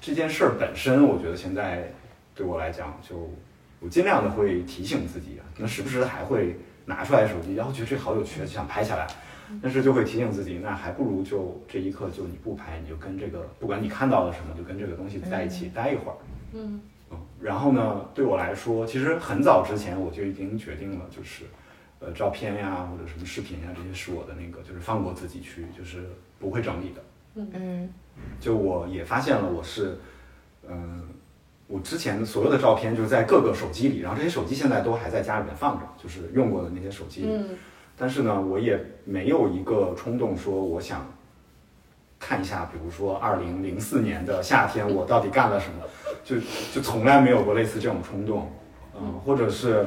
[0.00, 1.92] 这件事儿本身，我觉得现在
[2.36, 3.32] 对我来讲就
[3.80, 9.08] 我尽量的会提醒自己，那时不时还会拿出来手机，然后觉得这好有趣，就想拍下来。
[9.62, 16.16] 但是就会提醒自己，那还不如就这一刻就你不拍，你就跟这个不管你看到了什么，就跟这个东西在一起待一会儿。
[16.52, 16.80] 嗯
[17.10, 21.44] 嗯，然后呢，对我来说，其实很早之前我就已经决定了，就是
[22.00, 26.04] 呃照片呀或者什么视频呀这些是我的那个，就是放过自己去，就是
[26.38, 27.02] 不会整理的。
[27.34, 27.88] 嗯
[28.40, 29.98] 就我也发现了，我是
[30.68, 31.02] 嗯。
[31.66, 37.24] 我之前所有的照片就是在各个手机里，然后这些手机现在都还在家里面放着，就是用过的那些手机。
[37.26, 37.56] 嗯
[37.96, 41.06] 但是呢，我也没有一个冲动说我想
[42.18, 45.84] 看一下，比如说二零零四年的夏天我到底干了什么，
[46.24, 46.36] 就
[46.72, 48.50] 就从来没有过类似这种冲动，
[48.98, 49.86] 嗯，或者是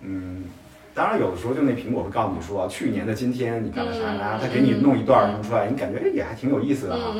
[0.00, 0.44] 嗯，
[0.94, 7.14] 当然有的时候就那苹果会告诉你说，去年的今天你干了啥嗯呀，他给你弄一段什么出来，你感觉哎也还挺有意思的哈，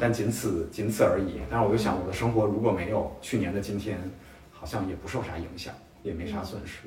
[0.00, 1.40] 但仅此仅此而已。
[1.50, 3.98] 但是我就想，我的生活如果没有去年的今天，
[4.50, 6.80] 好像也不受啥影响，也没啥损失。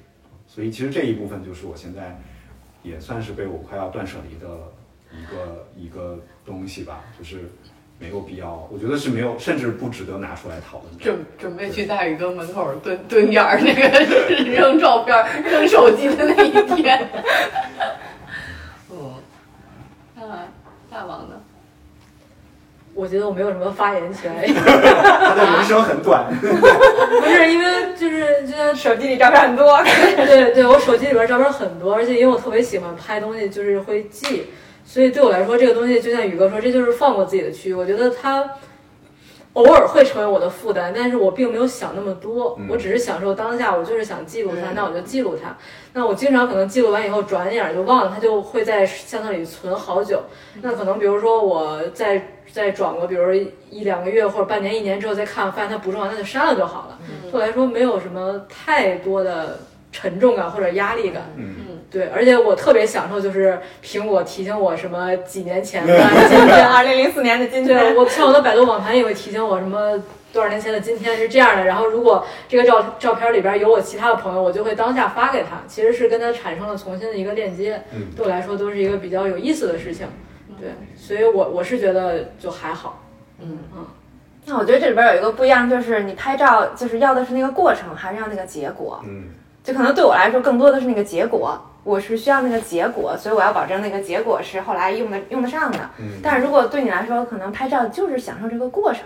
[0.47, 2.19] 所以其实这一部分就是我现在
[2.85, 4.47] 也算是被我快要断舍离的
[5.11, 7.49] 一个一个东西吧，就是
[7.97, 10.97] 没有必要，我觉得是没有，甚至不值得拿出来讨论。
[10.99, 13.81] 准准备去大宇哥门口蹲蹲点儿，那个
[14.51, 17.09] 扔照片儿、 扔手机的那一天。
[18.91, 19.13] 嗯，
[20.15, 20.47] 那
[20.89, 21.35] 大王呢？
[22.95, 29.77] 我觉得我没有什么发言权，他的人生很短， 不是因为就是就像手机里照片很多，
[30.25, 34.45] 对对，我手机里边照片很多，而且因为我特别喜欢拍东西，就是会记，
[34.85, 37.73] 所以对我来说，这个东西就像宇哥说，这就是放过自己的区域。
[37.73, 38.49] 我觉得它
[39.55, 45.55] 偶尔会成为我的负担，但是我并没有想那么多，嗯我只是享受当下，我就是想记录它，嗯那我就记录它。
[45.93, 50.23] 那我经常可能记录完以后，转眼就忘了，它就会在相册里存好久。
[50.61, 53.33] 那可能比如说我再再转个，比如说
[53.69, 56.99] 一两个月或者半年、一年之后再看，发现它不重要，那就删了就好了。
[57.01, 59.59] 嗯对我来说没有什么太多的
[59.91, 61.23] 沉重感或者压力感。
[61.37, 61.55] 嗯，
[61.95, 69.97] 对，而且我特别享受，就是苹果提醒我什么几年前的 今天， 二零零四年的今对天，我像我的百度网盘也会提醒我什么
[70.33, 71.63] 多少年前的今天是这样的。
[71.63, 77.81] 然后如果这个照照片里边有我其他的朋友，我就会当下发给他，其实是跟他产生了重新的一个链接。
[77.93, 80.05] 嗯对我来说都是一个比较有意思的事情。
[80.59, 83.03] 对，所以我我是觉得就还好。
[83.39, 83.57] 嗯
[84.45, 88.99] 那我觉得这里边有一个不一样，就是你拍照就是要的是那个过程，还是要那个结果？
[89.07, 89.29] 嗯
[89.63, 95.79] 就可能对我来说，更多的是那个结果，我是需要那个结果，所以我要保证那个结果是后来用的用得上的。
[95.99, 99.03] 嗯，但是如果对你来说，可能拍照就是享受这个过程，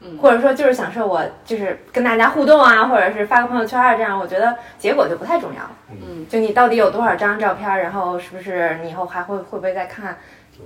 [0.00, 5.70] 嗯或者说就是享受我就是跟大家互动啊，或者是发个朋友圈啊，这样我觉得结果就不太重要了。
[5.92, 10.18] 嗯就你到底有多少张照片，然后是不是你以后还会会不会再看，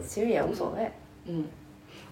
[0.07, 0.91] 其实也无所谓。
[1.27, 1.47] 嗯，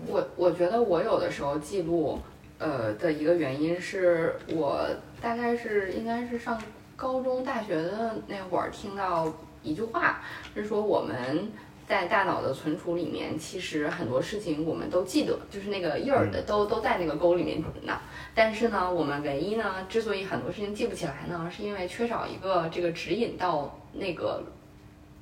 [0.07, 2.20] 我我觉得我有的时候记录，
[2.59, 4.86] 呃的一个原因是我
[5.20, 6.61] 大概是应该是上
[7.01, 9.32] 高中、大学的那会儿听到
[9.62, 10.20] 一句话，
[10.55, 11.51] 是说我们
[11.88, 17.98] 在大脑的存储里面，其实很多事情我们都记得，就是那个印儿的都都在那个沟里面呢。
[18.34, 24.44] 但是呢，我们唯一呢，之所以很多事情记不起来呢，是因为缺少一个这个指引到那个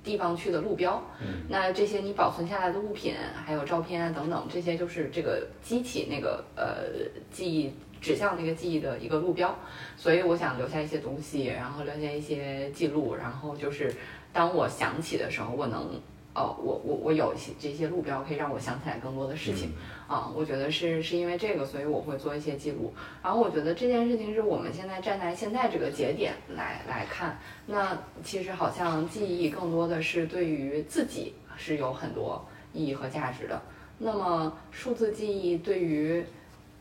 [0.02, 1.00] 地方去的路标。
[1.20, 3.14] 嗯那这些你保存下来的物品，
[3.46, 9.54] 还有照片啊等等，这些就是这个激起那个呃记忆指向那个记忆的一个路标。
[9.96, 13.94] 所以我想留下一些东西，然后留下一些记录，然后就是
[14.32, 16.00] 当我想起的时候，我能。
[16.34, 19.72] 哦，我我我有一些这些路标可以让我想起来更多的事情
[20.06, 22.94] 啊、我觉得是是因为这个，所以我会做一些记录。
[23.20, 27.36] 然后我觉得这件事情是我们现在站在现在这个节点来来看，
[27.66, 33.60] 那其实好像记忆更多的是对于自己是有很多意义和价值的。
[33.98, 36.24] 那么数字记忆对于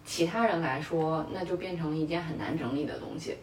[0.07, 3.35] 其他人来说，那就变成了一件很难整理的东西。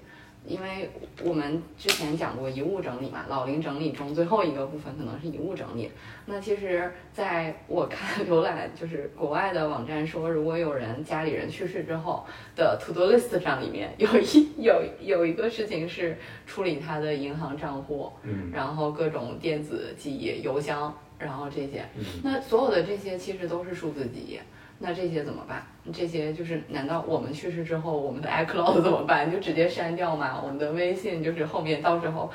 [0.47, 0.91] 因为
[1.23, 5.91] 我们之前讲过遗物整理嘛，老龄整理中最后一个部分可能是遗物整理。
[6.27, 24.39] 那其实在我看浏览就是国外的网站说，如果有人家里人去世之后的 to do list 上里面 有一有有一个事情是处理他的银行账户，嗯然后各种电子记忆、邮箱，然后这些，嗯那所有的这些其实都是数字记忆。
[24.87, 25.65] 那这些怎么办？
[25.95, 29.33] 这些就是难道我们去世之后，我们的 iCloud 怎么办？
[29.33, 30.39] 就直接删掉吗？
[30.45, 32.31] 我们的微信就是后面到时候，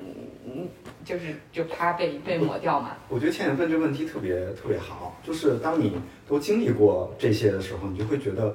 [0.00, 0.06] 嗯
[0.44, 0.68] 嗯，
[1.04, 2.96] 就是就啪被被抹掉嘛？
[3.08, 5.92] 我觉得倩倩问这个问题特别特别好，就是当你
[6.28, 8.48] 都经历过这些的时候，你就会觉得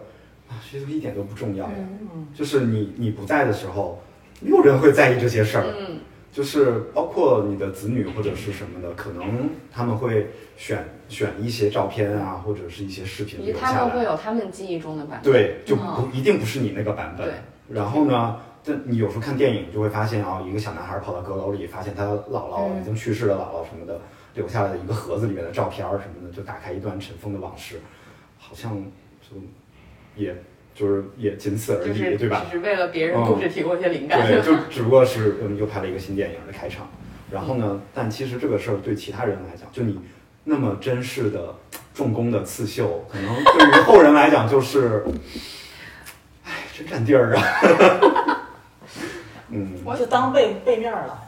[0.49, 1.65] 啊，这些都一点都不重要。
[1.67, 3.97] 嗯就是你你不在的时候，
[4.41, 5.63] 没有人会在意这些事儿。
[5.79, 5.99] 嗯
[6.37, 13.87] 就是包括你的子女或者是什么的，可能他们会选选一些照片啊，或者是一些视频留他下来。
[13.87, 15.33] 们会有他们记忆中的版本。
[15.33, 17.25] 对，就不、哦一定不是你那个版本。
[17.25, 17.33] 对
[17.67, 23.99] 然后呢，这你有时候看电影就会发现啊，一个小男孩跑到阁楼里，发现他姥姥已经去世的姥姥什么的
[24.35, 27.81] 留下来的一个盒子里面的照片儿什么的，就打开一段尘封的往事，
[28.37, 28.77] 好像
[29.21, 29.35] 就
[30.15, 30.35] 也
[30.77, 32.45] 就是也仅此而已，就是对吧？
[32.51, 34.21] 只是为了别人故事提供一些灵感。
[34.27, 36.87] 对，就只不过是嗯又拍了一个新电影的开场，
[37.31, 39.99] 然后呢，但其实这个事儿对其他人来讲，就你
[40.43, 41.55] 那么珍视的
[41.95, 45.03] 重工的刺绣，可能对于后人来讲就是，
[46.45, 47.43] 哎，真占地儿啊。
[49.49, 51.19] 嗯，我就当背背面了，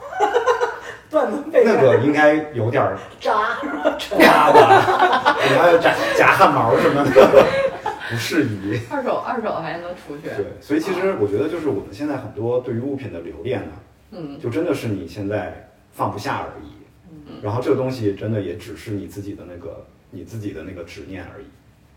[1.10, 3.58] 段子背面那个应该有点儿扎。
[3.98, 7.46] 扎吧，你还要夹夹汗毛什么的，
[8.10, 8.78] 不适宜。
[8.90, 10.28] 二手二手还能出去。
[10.28, 13.72] 对，所以其实我觉得就是我们现在很多对于物品的留恋呢，
[14.12, 16.70] 嗯，就真的是你现在放不下而已。
[17.26, 21.44] 嗯然后这个东西真的也只是你自己的那个你自己的那个执念而已。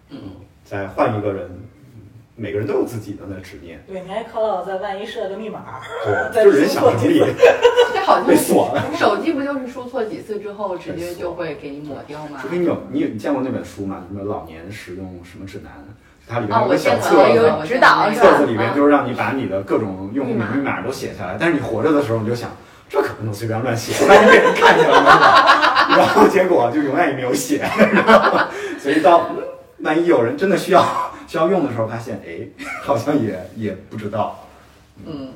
[0.09, 0.19] 嗯，
[0.63, 1.82] 再换一个人，嗯
[2.35, 3.83] 每个人都有自己的那执念。
[3.87, 5.79] 对，你还考老在万一设个密码，
[6.33, 7.25] 对， 就是人想什么也
[7.93, 8.83] 这好像 被锁了。
[8.97, 12.47] 手机不就是输错几次之后，直接就会给你抹掉吗除？
[12.47, 14.03] 非你有你有你见过那本书吗？
[14.09, 15.71] 什么老年使用什么指南？
[16.27, 22.49] 它里面哦，有个小册子，那个，我指导见过那个册子里面嗯就是让你把你的各种用户密码名密码都写下来，但是你活着的时候你就想，
[22.89, 25.09] 这可不能随便乱写，万一被人看见了呢，
[25.97, 27.63] 然后结果就永远也没有写，
[28.79, 29.43] 所以到嗯
[29.83, 30.87] 万一有人真的需要需
[31.37, 34.47] 要用的时候，发现哎，好像也 也不知道，
[35.05, 35.33] 嗯，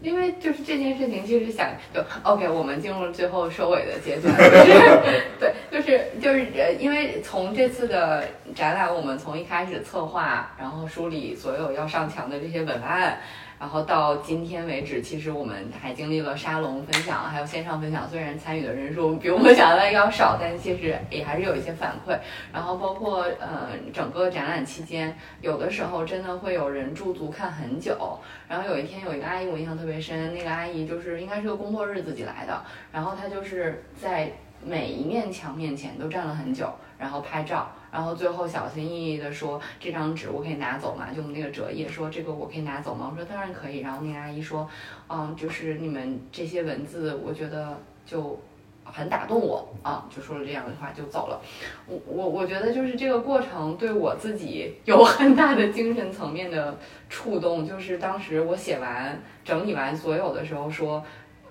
[0.00, 8.24] 因为就是这件事情，其实想就 OK，我们进入最后收尾的阶段， 就是对，就是就是呃，因为从这次的
[8.54, 13.18] 展览，我们从一开始策划，然后梳理所有要上墙的这些文案。
[13.58, 18.08] 然后到今天为止，其实我们还经历了沙龙分享，还有线上分享。
[18.08, 22.16] 虽然参与的人数比我们想象的要少，但其实也还是有一些反馈。
[22.52, 28.18] 然后包括呃整个展览期间，有的时候真的会有人驻足看很久。
[28.48, 34.30] 然后有一天有一个阿姨我印象特别深，那个阿姨就是应该是个工作日自己来的，然后她就是在
[34.64, 37.70] 每一面墙面前都站了很久，然后拍照。
[37.90, 41.08] 然后最后小心翼翼地说：“这张纸我可以拿走吗？
[41.14, 44.68] 就我们那个折页，说这个我可以拿走吗？”我说：“当然可以。”然后那个阿姨说
[45.08, 48.38] ：“嗯，就是你们这些文字，我觉得就
[48.84, 51.40] 很打动我啊，就说了这样的话就走了。
[51.86, 56.76] 我我我觉得就是这个过程对我自己有很大的精神层面的
[57.08, 61.02] 触动，就是当时我写完整理完所有的时候说，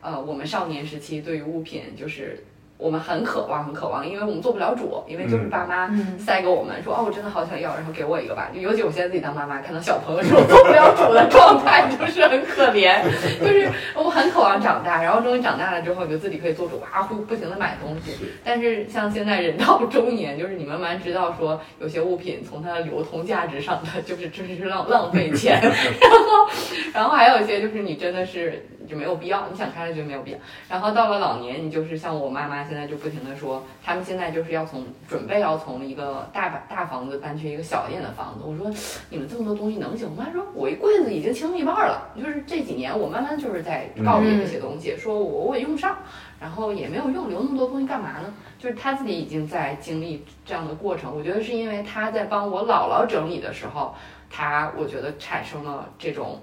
[0.02, 2.44] 呃，我们少年时期对于物品就是。
[2.78, 8.50] 我们很渴望，很渴望，因为我们做不了主，因为就是爸妈嗯塞给我们说，哦，我真的好想要，然后给我一个吧。
[8.54, 13.02] 就尤其我现在自己当妈妈，看到小朋友这种做不了主的状态，就是很可怜。
[13.40, 18.14] 就是我很渴望长大，然后终于长大了之后，你就自己可以做主，啊，会不停的买东西。
[18.44, 25.60] 但是像现在人到中年，就是你慢慢知道说，有些物品从它的流通价值上，它就是真是浪浪费钱。
[26.00, 26.50] 然后，
[26.94, 30.38] 然后还有一些就是你真的是就没有必要，你想开了就没有必要。
[30.70, 38.44] 然后到了老年，你就是像我妈妈现在就不停的说，他们现在就是要从准备要从一个大把大房子搬去一个小一点的房子。
[38.46, 38.72] 我说
[39.10, 40.10] 你们这么多东西能行？
[40.10, 45.98] 我妈说我一柜子已经清一半了，就是这几年我慢慢就是在告别这些东西，说我我也用不上，
[46.40, 48.34] 然后也没有用，留那么多东西干嘛呢？
[48.58, 51.16] 就是他自己已经在经历这样的过程。
[51.16, 53.94] 我觉得是因为他在帮我姥姥整理的时候，
[54.30, 56.42] 他我觉得产生了这种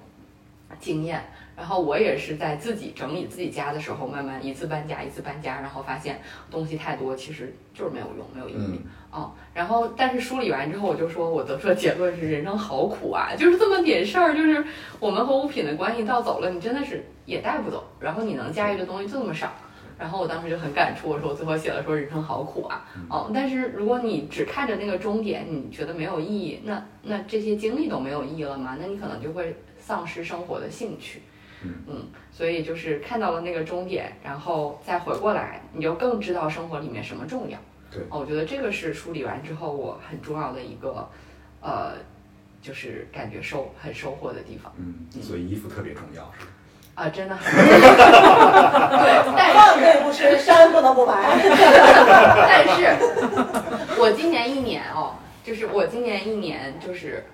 [0.78, 1.24] 经验。
[1.56, 8.80] 然后我也是在自己整理自己家的时候，慢慢一次搬家一次搬家，然后发现东西太多，其实就是没有用，没有意义。
[9.10, 14.64] 哦，然后但是梳理完之后，我就说我得出的结论是人生好苦啊，就是这么点事儿，就是
[14.98, 19.52] 我们和物品的关系到走了，你真的是也带不走，然后你能驾驭的东西就这么少。
[19.96, 28.76] 然后我当时就很感触，我说我最后写了说人生好苦啊，哦，但是如果你只看着那个终点，你觉得没有意义，那那这些经历都没有意义了吗？
[28.80, 31.22] 那你可能就会丧失生活的兴趣。
[31.88, 37.58] 嗯，所以就是看到了那个终点，然后再回过来，你就更知道生活里面什么重要。
[37.90, 41.08] 对哦，我觉得这个是梳理完之后我很重要的一个，
[41.60, 41.92] 呃，
[42.60, 46.50] 就是感觉收很收获的地方嗯，所以衣服特别重要，是吧？
[46.94, 51.22] 啊，真的很 对，但饭可以不吃，山不能不爬。
[52.46, 52.96] 但是，
[53.98, 57.24] 我今年一年哦，就是我今年一年就是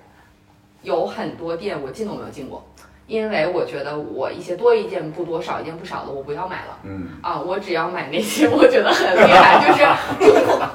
[0.83, 2.67] 有很多店我进都没有进过，
[3.11, 9.85] 因为我觉得我一些多一件不多，少一件不少的我不要买了嗯，啊，我只要买那些我觉得很厉害， 就是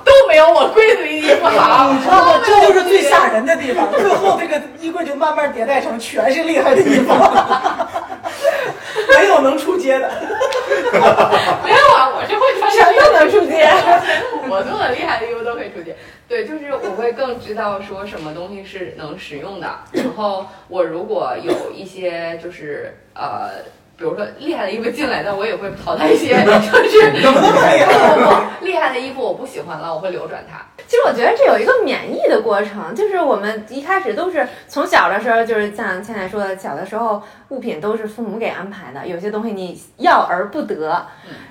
[0.03, 2.41] 都没有我柜子里衣服好，你知道吗？
[2.45, 7.13] 这就是最吓人的地方，最后这个衣柜就慢慢迭代成全是厉害的衣服，
[9.17, 10.11] 没有能出街的。
[11.63, 13.65] 没有啊，我是会穿全都能出街。
[14.49, 15.95] 我做的厉害的衣服都可以出街。
[16.28, 19.67] 对，就是我会更知道说什么东西是能使用的。
[19.91, 23.49] 然后我如果有一些就是呃，
[23.97, 26.51] 比如说厉害的衣服进来，那我也会淘汰一些，就
[26.99, 30.65] 是不不不， 厉害的衣服我不喜欢了，我会流转它。
[30.95, 41.05] 其实我觉得这有一个免疫的过程，就是我们一开始都是从小的时候，就是像倩倩说的，小的时候物品都是父母给安排的，有些东西你要而不得，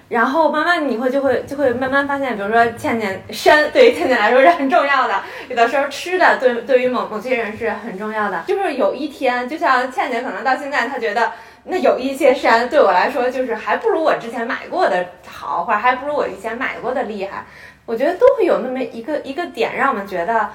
[0.09, 11.33] 然后慢慢你会就会就会慢慢发现，比如说倩倩山对于倩倩来说是很重要的，有的时候吃的对对于某某些人是很重要的，就是有一天，就像倩倩可能到现在她觉得。
[11.67, 17.47] 那有一些山对我来说，就是还不如我之前买过的好，或者还不如我以前买过的厉害。
[17.87, 20.51] 我觉得都会有那么一个一个点，让我们觉得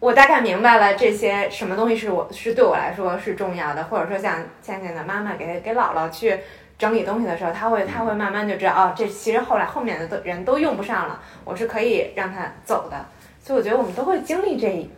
[0.00, 6.38] 我大概明白了这些什么东西是我是对我来说是重要的，或者说像倩倩的妈妈给给姥姥去
[6.78, 13.06] 整理东西的时候，她会她会慢慢就知道哦，这其实后来后面的都人都用不上了，我是可以让他走的。
[13.40, 14.90] 所以我觉得我们都会经历这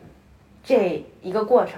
[0.64, 1.74] 这一个过程。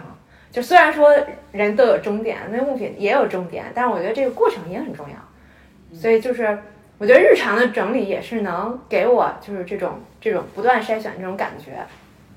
[0.52, 1.14] 就虽然说
[1.52, 5.96] 人都有终点，那物品也有终点，但是我觉得这个过程也很重要。
[5.96, 6.58] 所以就是
[7.00, 11.82] 我觉得日常的整理也是能给我就是这种这种不断筛选这种感觉，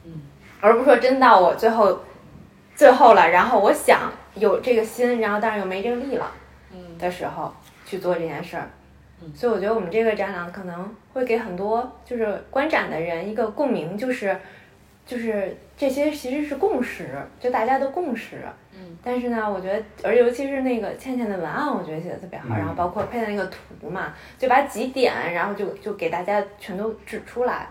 [0.05, 0.22] 嗯，
[0.61, 1.99] 而不是说真到我最后
[2.74, 6.32] 最后了，然后我想有这个心，然后但是又没这个力了，
[6.72, 7.53] 嗯的时候
[7.86, 8.70] 去做这件事儿。
[9.22, 14.39] 嗯所以我觉得我们这个展览可能会给很多就是观展的人一个共鸣，就是
[15.06, 18.38] 就是这些其实是共识，就大家的共识。
[18.76, 27.68] 嗯，但是呢，我觉得，而尤其是那个倩倩的文案，我觉得写的特别好，嗯然后包括配的那个图嘛，就把几点，然后就就给大家全都指出来，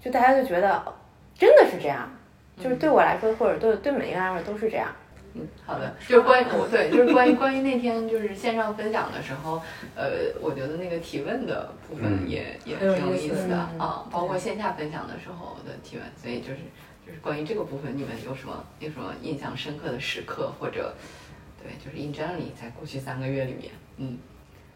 [0.00, 0.94] 就大家就觉得哦
[1.34, 2.08] 真的是这样，
[2.58, 4.88] 就是对我来说，或者对对每一个人来说都是这样。
[5.38, 9.60] 嗯，好的，就是关于我对，就是关于关于那天就是线上分享的时候，
[9.94, 12.28] 呃，我觉得那个提问的部分嗯。
[12.28, 13.78] 也、也挺有意思意思的嗯。
[13.78, 16.58] 啊，包括线下分享的时候的提问，所以就是
[17.06, 20.94] 就是关于这个部分，你们有什么有什么印象深刻的时刻，或者
[21.62, 24.18] 对，就是 in generally 在过去三个月里面，嗯，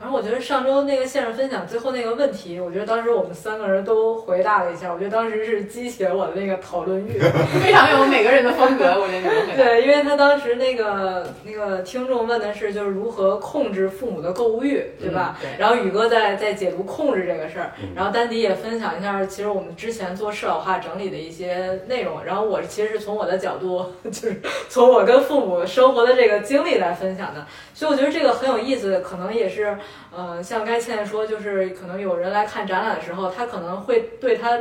[0.01, 7.19] 反正我觉得上周那个线上分享最后那个问题，我觉得当时我们三个人都回答了一下，我觉得当时是激起了我的那个讨论欲。
[7.63, 15.37] 非常有每个人的风格，我觉得你们对，因为他当时那个那个听众问的是，就是如何控制父母的购物欲，对吧？
[15.43, 22.25] 嗯对然后宇哥在在解读控制这个事儿嗯，然后丹迪也分享一下，其实我们之前做社老化整理的一些内容。
[22.25, 24.41] 然后我其实是从我的角度， 就是
[24.71, 27.45] 从我跟父母生活的这个经历来分享的，
[27.75, 29.77] 所以我觉得这个很有意思，可能也是，
[30.15, 34.59] 呃，像该倩倩说，就是可能有人来看展览的时候，他可能会对他。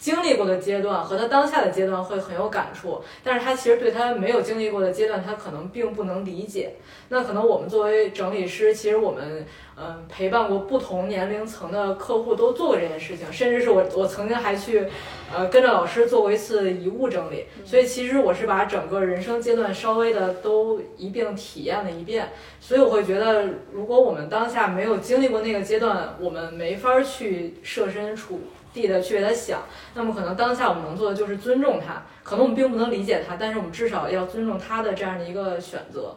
[0.00, 6.76] 经历过的阶段和他当下的阶段会很有感触，但是他其实对他没有经历过的阶段，他可能并不能理解。
[7.10, 9.46] 那可能我们作为整理师，其实我们
[9.82, 14.86] 嗯、陪伴过不同年龄层的客户都做过这件事情，甚至是我我曾经还去
[15.34, 22.28] 呃跟着老师做过一次遗物整理，所以其实我是把整个人生阶段稍微的都一并体验了一遍。
[22.60, 28.40] 所以我会觉得，如果我们当下没有经历过那个阶段，我们没法去设身处
[28.72, 29.60] 地的去为他想。
[29.94, 36.16] 那么可能当下我们能做的就是尊重他，可能我们并不能理解他，但是我们至少要尊重他的这样的一个选择。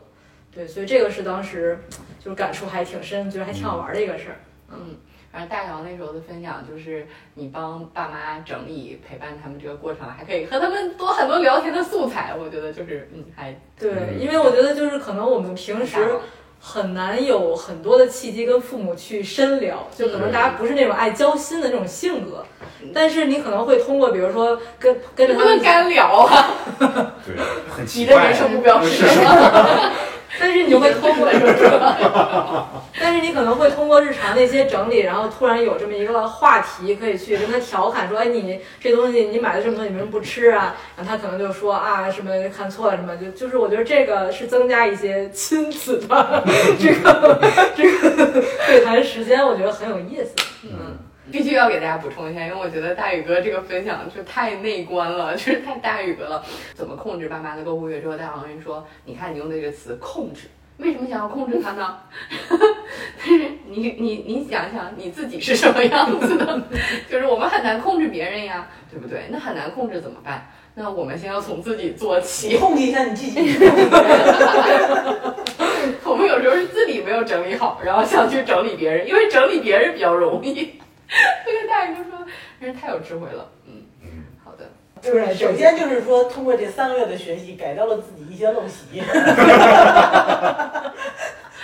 [0.53, 1.79] 对，所以这个是当时
[2.23, 4.35] 就是感触还挺深，觉得还挺好玩的一个事儿。
[4.71, 4.95] 嗯，
[5.31, 16.19] 反正大乔那时候的分享就是你帮爸妈整理陪伴他们这个过程，还可以和他们多很多聊天的素材，我觉得就是嗯还对，嗯因为我觉得就是可能我们平时
[16.65, 22.45] 很难有很多的契机跟父母去深聊，就可能大家不是那种爱交心的那种性格，
[22.93, 27.35] 但是你可能会通过比如说跟跟着他们干聊啊， 对，
[27.69, 28.29] 很奇怪你的。
[28.29, 29.91] 人生目标是是什么？
[30.39, 31.29] 但是你就会通过，
[32.99, 40.75] 但是你可能会通过日常的一些整理，然后突然有这么一个话题可以去跟他调侃说，哎，你这东西你买的这么多，你为什么不吃啊？
[40.97, 46.43] 然后他可能就说啊什么看错了什么，就就是我觉得这个是增加一些亲子的
[46.79, 47.39] 这个
[47.75, 50.33] 这个对谈时间，我觉得很有意思。
[50.63, 50.97] 嗯，
[51.33, 56.45] 必须要给大家补充一下，因为我觉得大宇哥这个分享就太内观了， 就是太大宇哥了。
[56.75, 57.99] 怎么控制爸妈的购物欲？
[57.99, 60.41] 之后，大黄人说：“你看你用的这个词‘控制’，
[60.77, 61.97] 为什么想要控制他呢？
[62.47, 62.59] 但
[63.35, 66.61] 是你你你想想你自己是什么样子的？
[67.09, 69.23] 就是我们很难控制别人呀，对不对？
[69.31, 70.47] 那很难控制怎么办？
[70.75, 72.57] 那我们先要从自己做起。
[72.57, 73.57] 控制一下你自己。
[76.03, 80.79] 我们有时候是自己没有整理好，然后想去整理别人，因为整理别人比较容易。
[81.45, 82.25] 这个大爷就说，
[82.59, 83.49] 真是太有智慧了。
[83.65, 83.83] 嗯，
[84.43, 84.69] 好的。
[85.01, 89.01] 就是首先就是说，通过这三个月的学习，改掉了自己一些陋习，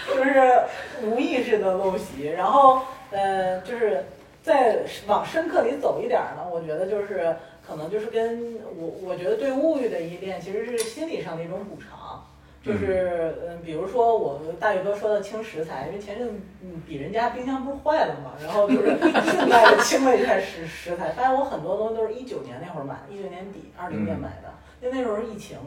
[0.07, 0.61] 就是
[1.03, 2.27] 无意识的陋习。
[2.27, 2.81] 然后，
[3.11, 4.03] 呃，就是
[4.43, 7.33] 再往深刻里走一点儿呢，我觉得就是
[7.65, 12.25] 可能就是跟我我觉得对物欲的依恋，其实是心理上的一种补偿。
[12.64, 16.28] 就是嗯，比如说我大宇哥说的清食材，因为前阵
[16.62, 18.97] 嗯，比人家冰箱不是坏了嘛，然后就是
[19.32, 25.57] 顺带的清了一下食食材，发现我很多东西都是一九年那会儿买的，一九年底二零年买的，因为那时候是疫情，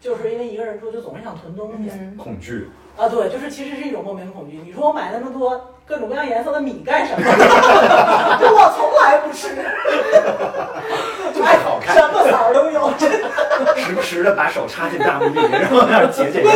[0.00, 2.68] 就是因为一个人住就总是想囤东西，恐惧。
[2.96, 4.58] 啊，对，就是其实是一种莫名的恐惧。
[4.64, 7.20] 你说我买那么多各种各样颜色的米干什么？
[7.26, 9.48] 我从来不吃。
[11.42, 13.76] 太好看，什么色儿都有，真的。
[13.76, 16.54] 时不时的把手插进大米里，然后那解解关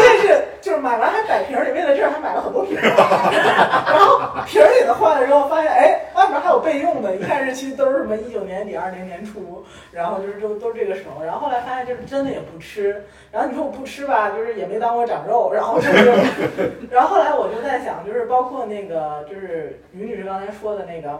[0.84, 2.76] 买完还摆瓶里，为了这还买了很多瓶。
[2.84, 11.24] 然后瓶里的坏了之后，发现哎，外面还有备用的，一看日期都是什么一九年底、二零年初，然后就是都都这个时候。
[11.24, 13.02] 然后后来发现就是真的也不吃。
[13.32, 15.50] 然后你说我不吃吧，就是也没当我长肉。
[15.54, 16.12] 然后就是，
[16.92, 21.18] 然后后来我就在想，就是包括那个就是于女士刚才说的那个。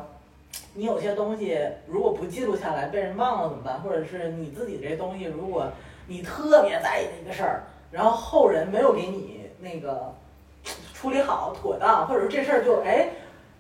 [0.77, 3.81] 你有些东西如果不记录下来，被人忘了怎么办？
[3.81, 5.67] 或者是你自己这东西，如果
[6.07, 9.34] 你特别在意的一个事儿，然后后人没有给你
[9.65, 10.15] 那个
[10.93, 13.09] 处理好妥当，或者说这事儿就哎。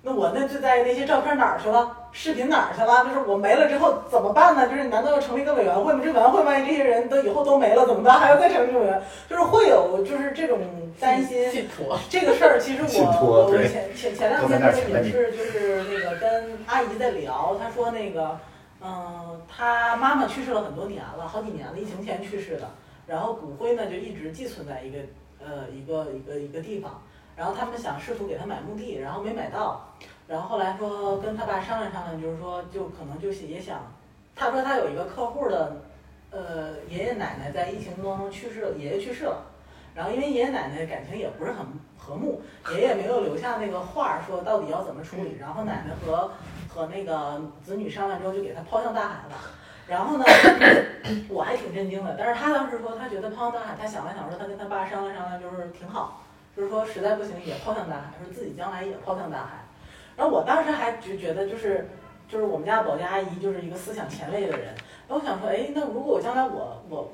[0.06, 1.96] 那我那就在那些照片哪儿去了？
[2.12, 3.06] 视频哪儿去了？
[3.06, 4.68] 就是我没了之后怎么办呢？
[4.68, 6.00] 就是难道要成立一个委员会吗？
[6.04, 8.20] 这委员会万一这些人都以后都没了怎么办？
[8.20, 9.02] 还要再成立委员？
[9.30, 10.58] 就是会有就是这种
[11.00, 11.50] 担心。
[12.10, 18.38] 这个事儿其实我我前前前两天那个也是就是那个跟阿姨在聊，她说那个
[18.82, 22.68] 嗯，她妈妈去世了很多年了，好几年了，疫情前去世的，
[23.06, 24.98] 然后骨灰呢就一直寄存在一个
[25.44, 27.02] 呃一个一个一个地方。
[27.36, 29.92] 然后他们想试图给他买墓地，然后没买到，
[30.28, 33.80] 然后后来说跟他爸商量商量，就是说就可能就是也想，
[34.36, 35.82] 他说他有一个客户的，
[36.30, 39.42] 呃爷爷奶奶在疫情当中去世了，爷爷去世了，
[39.96, 41.66] 然后因为爷爷奶奶感情也不是很
[41.98, 42.40] 和睦，
[42.70, 46.30] 爷爷没有留下那个话说到底要怎么处理，然后奶奶和
[46.68, 49.34] 和那个子女商量之后就给他抛向大海了，
[49.86, 50.24] 然后呢，
[51.28, 56.22] 我还挺震惊的，但是他当时说他觉得抛向大海，他想了想说他跟他爸商量商量就是挺好。
[56.56, 59.64] 就是说实在不行也抛向大海，说自己将来也抛向大海。
[60.16, 61.90] 然后我当时还就觉得就是
[62.28, 64.66] 就是我们家保洁阿姨就是一个思想前卫的人。
[65.08, 67.08] 然后我想说，哎，那如果我将来我我我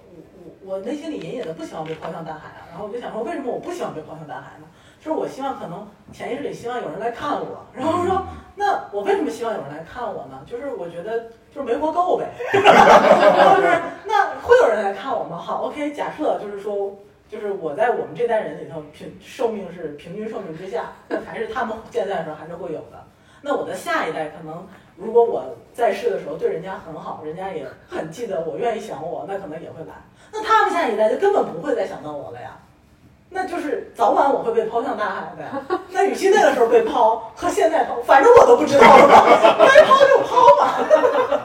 [0.62, 2.68] 我我内心里隐隐的不希望被抛向大海啊。
[2.70, 4.66] 然后我就想说，为什么我不希望被抛向大海呢？
[5.00, 7.64] 就是我希望可能潜意识里希望有人来看我。
[7.74, 8.26] 然后说，
[8.61, 10.42] 那我为什么希望有人来看我呢？
[10.46, 12.28] 就是我觉得就是没活够呗。
[12.52, 15.38] 然后是那会有人来看我吗？
[15.38, 16.94] 好，OK，假设就是说。
[17.30, 23.04] 就是我在我们这代人里头平寿命是平均寿命之下，那还是他们健在的时候还是会有的。
[23.40, 29.94] 那我的下一代可能，如果我在世的时候对人家很好，人家也很记得我，愿意想我，那可能也会来。
[30.32, 32.58] 那他们下一代就根本不会再想到我了呀。
[33.30, 35.78] 那就是早晚我会被抛向大海呗。
[35.92, 39.24] 那与其那个时候被抛和现在抛，反正我都不知道了，
[39.58, 40.78] 该抛就抛吧。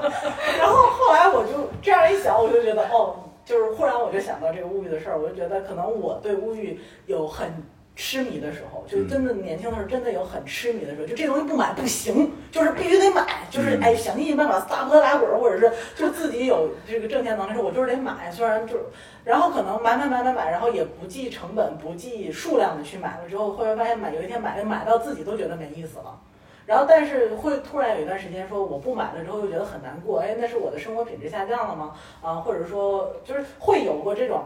[0.59, 3.15] 然后后来我就这样一想，我就觉得哦。
[3.45, 7.47] 就是忽然我就想到这个物欲的事儿，我就觉得可能我对物欲有很
[7.96, 18.76] 痴迷的时候，就真的年轻的时候真的有很痴迷的时候，就这东西不买不行， 就是必须得买，就是哎想尽办法撒泼打滚，或者是就自己有这个挣钱能力时候，我就是得买，虽然就
[19.24, 26.20] 然后可能买买买买买，然后也不计成本不计数量的去买了之后，后来发现买有一天买买到自己都觉得没意思了。
[26.66, 31.93] 然后，但是会突然有一段时间说我不买了之后又觉得很难过，哎，那是我的生活品质下降了吗？
[32.24, 34.43] 啊，或者说就是会有过这种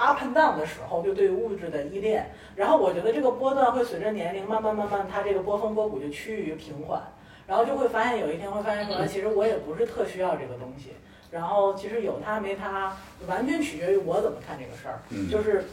[0.00, 2.30] up and down 的时候，就对物质的依恋。
[2.56, 7.02] 然后我觉得这个波段会随着年龄慢慢慢慢，它这个波峰波谷就趋于平缓。
[7.46, 10.92] 然后就会发现有一天会发现说，其实我也不是特需要这个东西。
[11.30, 12.96] 然后其实有它没它，
[13.28, 14.98] 完全取决于我怎么看这个事儿。
[15.30, 15.64] 就是。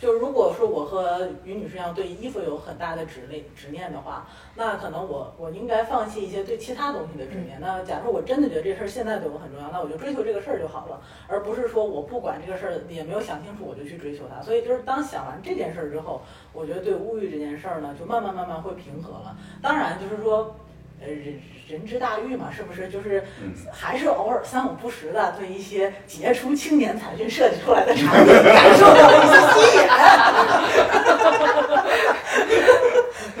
[0.00, 7.60] 就如果说我和于女士一样对衣服有很大的执念执念的话，那可能我我应该放弃一些对其他东西的执念。
[7.60, 10.98] 那假如我真的觉得这事儿现在对我很重要，那我就追求这个事儿就好了，
[11.28, 14.40] 而不是说我不管这个事儿也没有想清楚我就去追求它。
[14.40, 16.22] 所以就是当想完这件事儿之后，
[16.54, 19.36] 我觉得对物欲这件事儿呢，就慢慢慢慢会平和了。
[19.60, 20.56] 当然就是说。
[21.02, 22.86] 呃，人人之大欲嘛，是不是？
[22.88, 23.24] 就是
[23.72, 29.82] 还是偶尔三五不时的对一些杰出青年才俊设计出来的产品感受到一些吸引。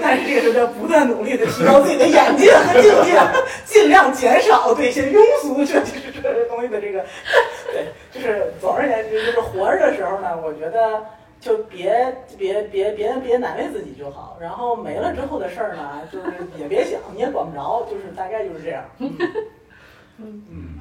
[0.00, 3.20] 但是这个时候要不断努力的提高自己的眼界和境界，
[3.66, 7.04] 尽量减少对一些庸俗设计这些东西的这个。
[7.72, 11.04] 对，就是总而言之，就是活着的时候呢，我觉得。
[11.40, 16.26] 就别别别别别难为自己就好，然后没了之后的事儿呢，就是
[16.60, 18.84] 也别想，你也管不着，就是大概就是这样。
[18.98, 19.16] 嗯
[20.18, 20.78] 嗯，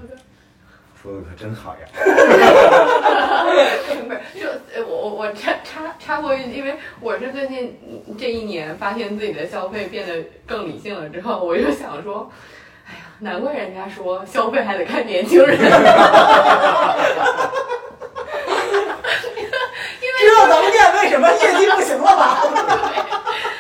[1.02, 1.88] 说的可真好呀。
[4.36, 4.50] 就
[4.86, 7.80] 我我插插插过一句，因为我是最近
[8.18, 12.30] 这一年发现自己的消费变得更理性了之后，我就想说，
[12.86, 13.00] 哎呀。
[13.20, 15.58] 难怪人家说消费还得看年轻人。
[20.20, 22.42] 知道咱们店为什么业绩不行了吧？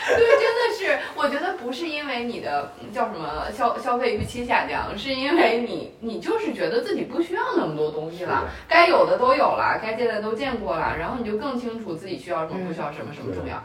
[0.09, 13.55] 对，真的是，我觉得不是因为你的嗯叫什么消消费预期下降，是因为你你就是觉得自己不需要那么多东西了，该有的都有了，该见的都见过了，然后你就更清楚自己需要什么，不需要什么，什么重要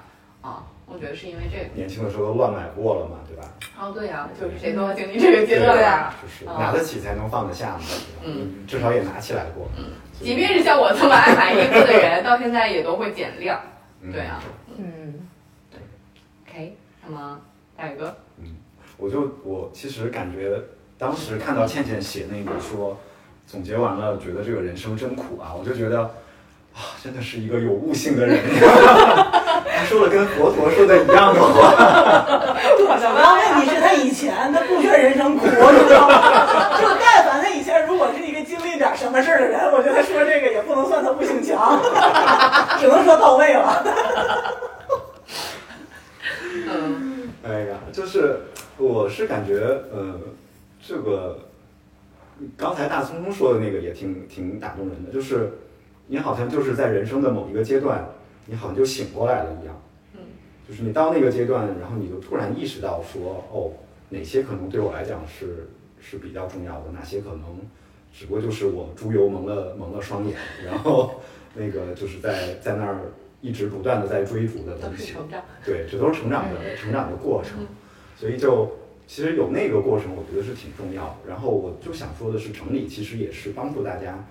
[0.48, 0.62] 啊。
[0.86, 1.64] 我觉得是因为这个。
[1.74, 3.44] 年轻的时候都乱买过了嘛，对吧？
[3.80, 6.12] 哦，对呀、就是谁都要经历这个阶段呀。
[6.22, 7.84] 就是拿得起才能放得下嘛，
[8.22, 9.66] 嗯，至少也拿起来过。
[9.78, 9.84] 嗯，
[10.20, 13.60] 即便是像我这么爱买衣服的人， 到现在也都会减量。
[14.02, 14.40] 嗯对啊。
[14.76, 15.14] 嗯，
[15.70, 15.80] 对
[16.46, 16.76] OK，
[17.06, 17.38] 那么
[17.76, 18.56] 大宇哥，嗯
[18.96, 20.52] 我就我其实感觉
[20.98, 22.98] 当时看到倩倩写那个说
[23.46, 26.00] 总结完了，觉得这个人生真苦啊，我就觉得
[26.74, 28.38] 啊，真的是一个有悟性的人。
[29.76, 31.70] 他说了跟佛陀说的一样的话，
[32.98, 36.78] 怎么问题是他以前他不觉得人生苦，你知道吗？
[36.80, 38.20] 就但凡他以前如果是
[38.74, 41.80] 一点什么事儿的人，我觉得说这个也不能算他悟性强，
[42.80, 43.84] 只能说到位了。
[46.66, 48.40] 嗯哎呀，就是
[48.78, 49.58] 我是感觉
[49.92, 50.18] 呃，
[50.82, 51.38] 这个
[52.56, 55.52] 刚才大聪聪说的那个也挺挺打动人的，就是
[56.06, 58.04] 你好像就是在人生的某一个阶段，
[58.46, 59.80] 你好像就醒过来了一样。
[60.14, 60.20] 嗯，
[60.68, 63.70] 就是你到那个阶段，然后你就突然意识到说，哦，
[64.08, 65.68] 哪些可能对我来讲是
[66.00, 67.60] 是比较重要的，哪些可能
[68.16, 71.20] 只不过就是我猪油蒙了蒙了双眼，然后
[71.54, 73.00] 那个就是在在那儿
[73.40, 75.12] 一直不断的在追逐的东西。
[75.12, 75.42] 成长。
[75.64, 77.66] 对，这都是成长的成长的过程，
[78.16, 78.70] 所以就
[79.06, 81.16] 其实有那个过程，我觉得是挺重要的。
[81.28, 84.24] 然后我就想说的是，整理其实也是帮助大家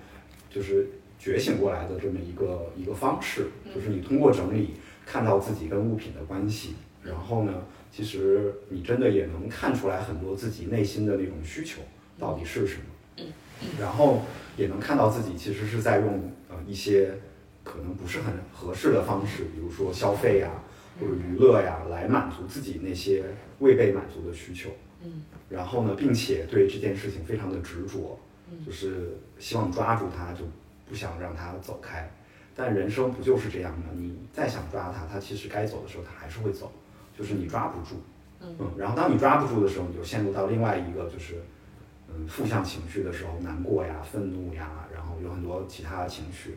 [0.48, 0.88] 就是
[1.18, 4.74] 觉醒过来的这么一个一个方式，就是你通过整理
[5.04, 7.52] 看到自己跟物品的关系，然后呢，
[7.92, 11.82] 其实你真的也能看出来很多自己内心的那种需求
[12.18, 12.84] 到底是什么，
[13.80, 14.22] 然后
[14.56, 17.12] 也能看到自己其实是在用呃一些
[17.62, 20.50] 可能不是很合适的方式，比如说消费呀、
[21.00, 23.24] 或者娱乐呀，来满足自己那些
[23.58, 24.70] 未被满足的需求。
[25.02, 28.18] 嗯，然后呢，并且对这件事情非常的执着，
[28.50, 30.44] 嗯就是希望抓住它，就
[30.88, 32.10] 不想让它走开。
[32.56, 33.86] 但人生不就是这样吗？
[33.94, 36.70] 你再想抓它，它其实该走的时候它还是会走，
[37.18, 38.00] 就是你抓不住。
[38.40, 41.42] 嗯然后当你抓不住的时候，你就陷入到另外一个就是
[42.16, 46.56] 嗯负向情绪的时候，难过呀、愤怒呀，然后有很多其他的情绪。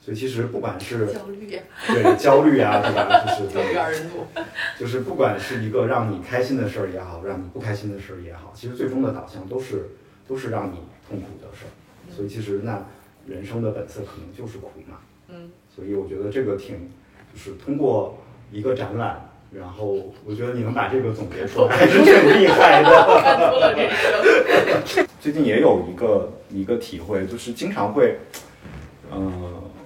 [0.00, 3.24] 所以其实不管是焦虑呀，对焦虑啊，对吧？
[3.38, 4.24] 就是焦虑二人组。
[4.78, 9.88] 就是不管是一个让你开心的事儿也好，让你不开心的事儿也好，其实最终的导向都是
[10.28, 10.76] 都是让你
[11.08, 11.72] 痛苦的事儿。
[12.14, 12.80] 所以其实那
[13.26, 14.98] 人生的本色可能就是苦嘛。
[15.28, 16.88] 嗯，所以我觉得这个挺，
[17.32, 18.16] 就是通过
[18.52, 23.74] 一个展览，然后我觉得你能把这个总结出来， 还是挺厉害的。
[25.20, 28.18] 最近也有一个一个体会，就是经常会，
[29.10, 29.32] 呃，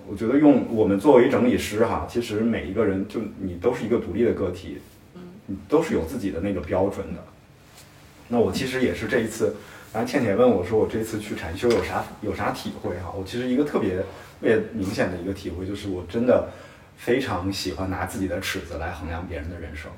[0.09, 4.79] 我觉得用我们作为整理师哈，其实每一个人就你都是一个独立的个体，
[5.47, 7.25] 你都是有自己的那个标准的。
[8.29, 9.57] 那我其实也是这一次，
[9.93, 13.13] 然后倩倩问我说，我这次去禅修有啥有啥体会哈？
[13.17, 14.05] 我其实一个特别特
[14.43, 16.49] 别明显的一个体会就是，我真的
[17.01, 19.91] 非常喜欢拿自己的尺子来衡量别人的人生。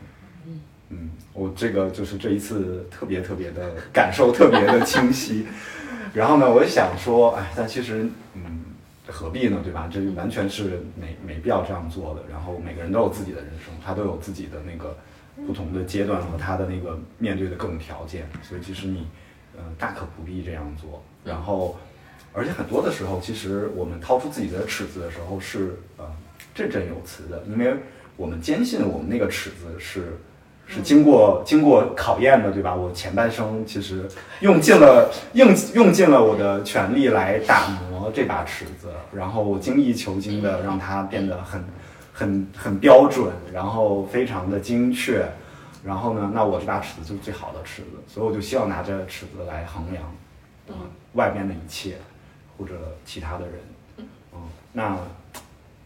[0.91, 5.45] 嗯，我这个就是这一次特别特别的感受特别的清晰。
[6.15, 8.61] 然后呢，我就想说，哎，但其实，嗯，
[9.09, 9.91] 何必呢，对吧？
[9.93, 12.23] 这完全是没没必要这样做的。
[12.31, 14.97] 然后每个人都有自己的人生，他都有自己的那个
[15.45, 19.09] 不同的阶段和他的那个面对的各种条件，所以其实你，
[19.57, 21.03] 呃，大可不必这样做。
[21.25, 21.77] 然后，
[22.33, 26.05] 而且很多的时候，其实我们掏出自己的尺子的时候是呃
[26.55, 27.75] 振振有词的，因为
[28.17, 30.19] 我们坚信我们那个尺子是
[30.67, 32.75] 是经过经过考验的，对吧？
[32.75, 34.09] 我前半生其实
[34.41, 41.65] 用尽了用用尽了我的全力来打磨这把尺子，然后精益求精的让它变得很
[42.13, 45.27] 很很标准，然后非常的精确。
[45.85, 50.05] 然后呢，那我这把尺子就是最好的尺子，所以我就希望拿着尺子来衡量，
[50.69, 50.75] 嗯
[51.15, 51.97] 外边的一切
[52.57, 52.75] 或者
[53.05, 53.55] 其他的人，
[54.33, 54.39] 嗯，
[54.73, 54.97] 那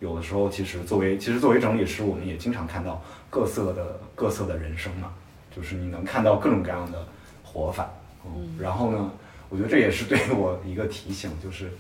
[0.07, 5.13] 有的时候其实作为其实作为整理师，我们也经常看到各色的各色的人生嘛，
[5.55, 7.05] 就是你能看到各种各样的
[7.43, 7.91] 活法，
[8.25, 9.11] 嗯，然后呢，
[9.49, 11.73] 我觉得这也是对我一个提醒，就是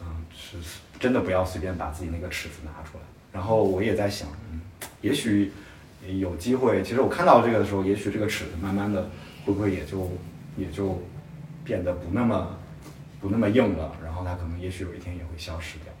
[0.00, 3.04] 嗯，是是真的不要随便把自己那个尺子拿出来。
[3.30, 4.60] 然后我也在想，嗯，
[5.02, 5.52] 也许
[6.06, 9.10] 有机会，其实我看到这个的时候，也许这个尺子慢慢的
[9.44, 10.10] 会不会也就
[10.56, 11.02] 也就
[11.64, 12.56] 变得不那么
[13.20, 15.92] 不那么硬了，然后它可能也许有一天也会消失掉。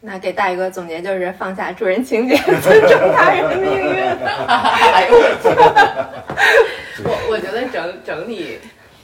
[0.00, 4.02] 那给大宇哥总结就是放下助人情节，尊重他人的命运。
[4.46, 8.58] 哎呦我我我觉得整整理。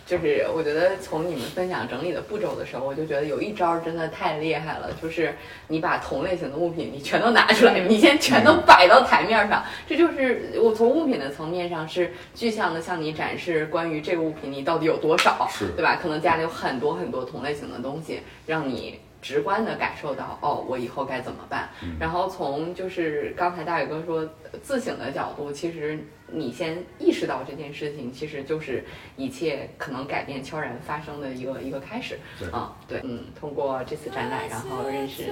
[0.07, 5.35] 就是我觉得从你们分享整理的步骤的时候，我就觉得有一招真的太厉害了，就是
[5.67, 15.99] 你把同类型的物品你全都拿出来，你先全都摆到台面上， 这就是我从物品的层面上是具象的向你展示关于这个物品你到底有多少，对吧？
[16.01, 19.01] 可能家里有很多很多同类型的东西，让你。
[19.27, 21.69] 直观的感受到哦，我以后该怎么办？
[21.99, 24.25] 然后从就是刚才大宇哥说
[24.63, 25.99] 自省的角度，其实
[26.29, 28.85] 你先意识到这件事情，其实就是
[29.17, 32.21] 一切可能改变悄然发生的一个一个开始。
[32.53, 35.25] 啊，对，嗯，通过这次展览，然后认识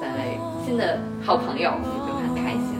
[0.00, 1.70] 三位新的好朋友，
[2.06, 2.73] 就很开心。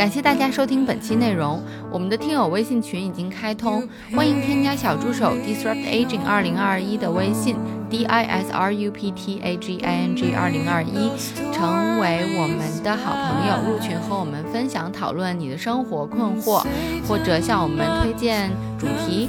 [0.00, 1.62] 感谢大家收听本期内容。
[1.90, 3.86] 我们的听友微信群已经开通，
[4.16, 7.54] 欢迎添加小助手 disrupt aging 二零二一的微信
[7.90, 11.12] d i s r u p t a g i n g 二零二一，
[11.52, 16.64] 成为我们的好朋友，入群和我们分享讨论你的生活困惑，
[17.06, 19.28] 或者向我们推荐主题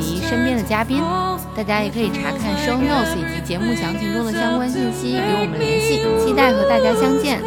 [0.00, 1.02] 以及身边的嘉宾。
[1.54, 6.00] 大家也可以查看 show notes 以及节目详情中的相关信息与我们联系。
[6.24, 7.42] 期待和大家相见。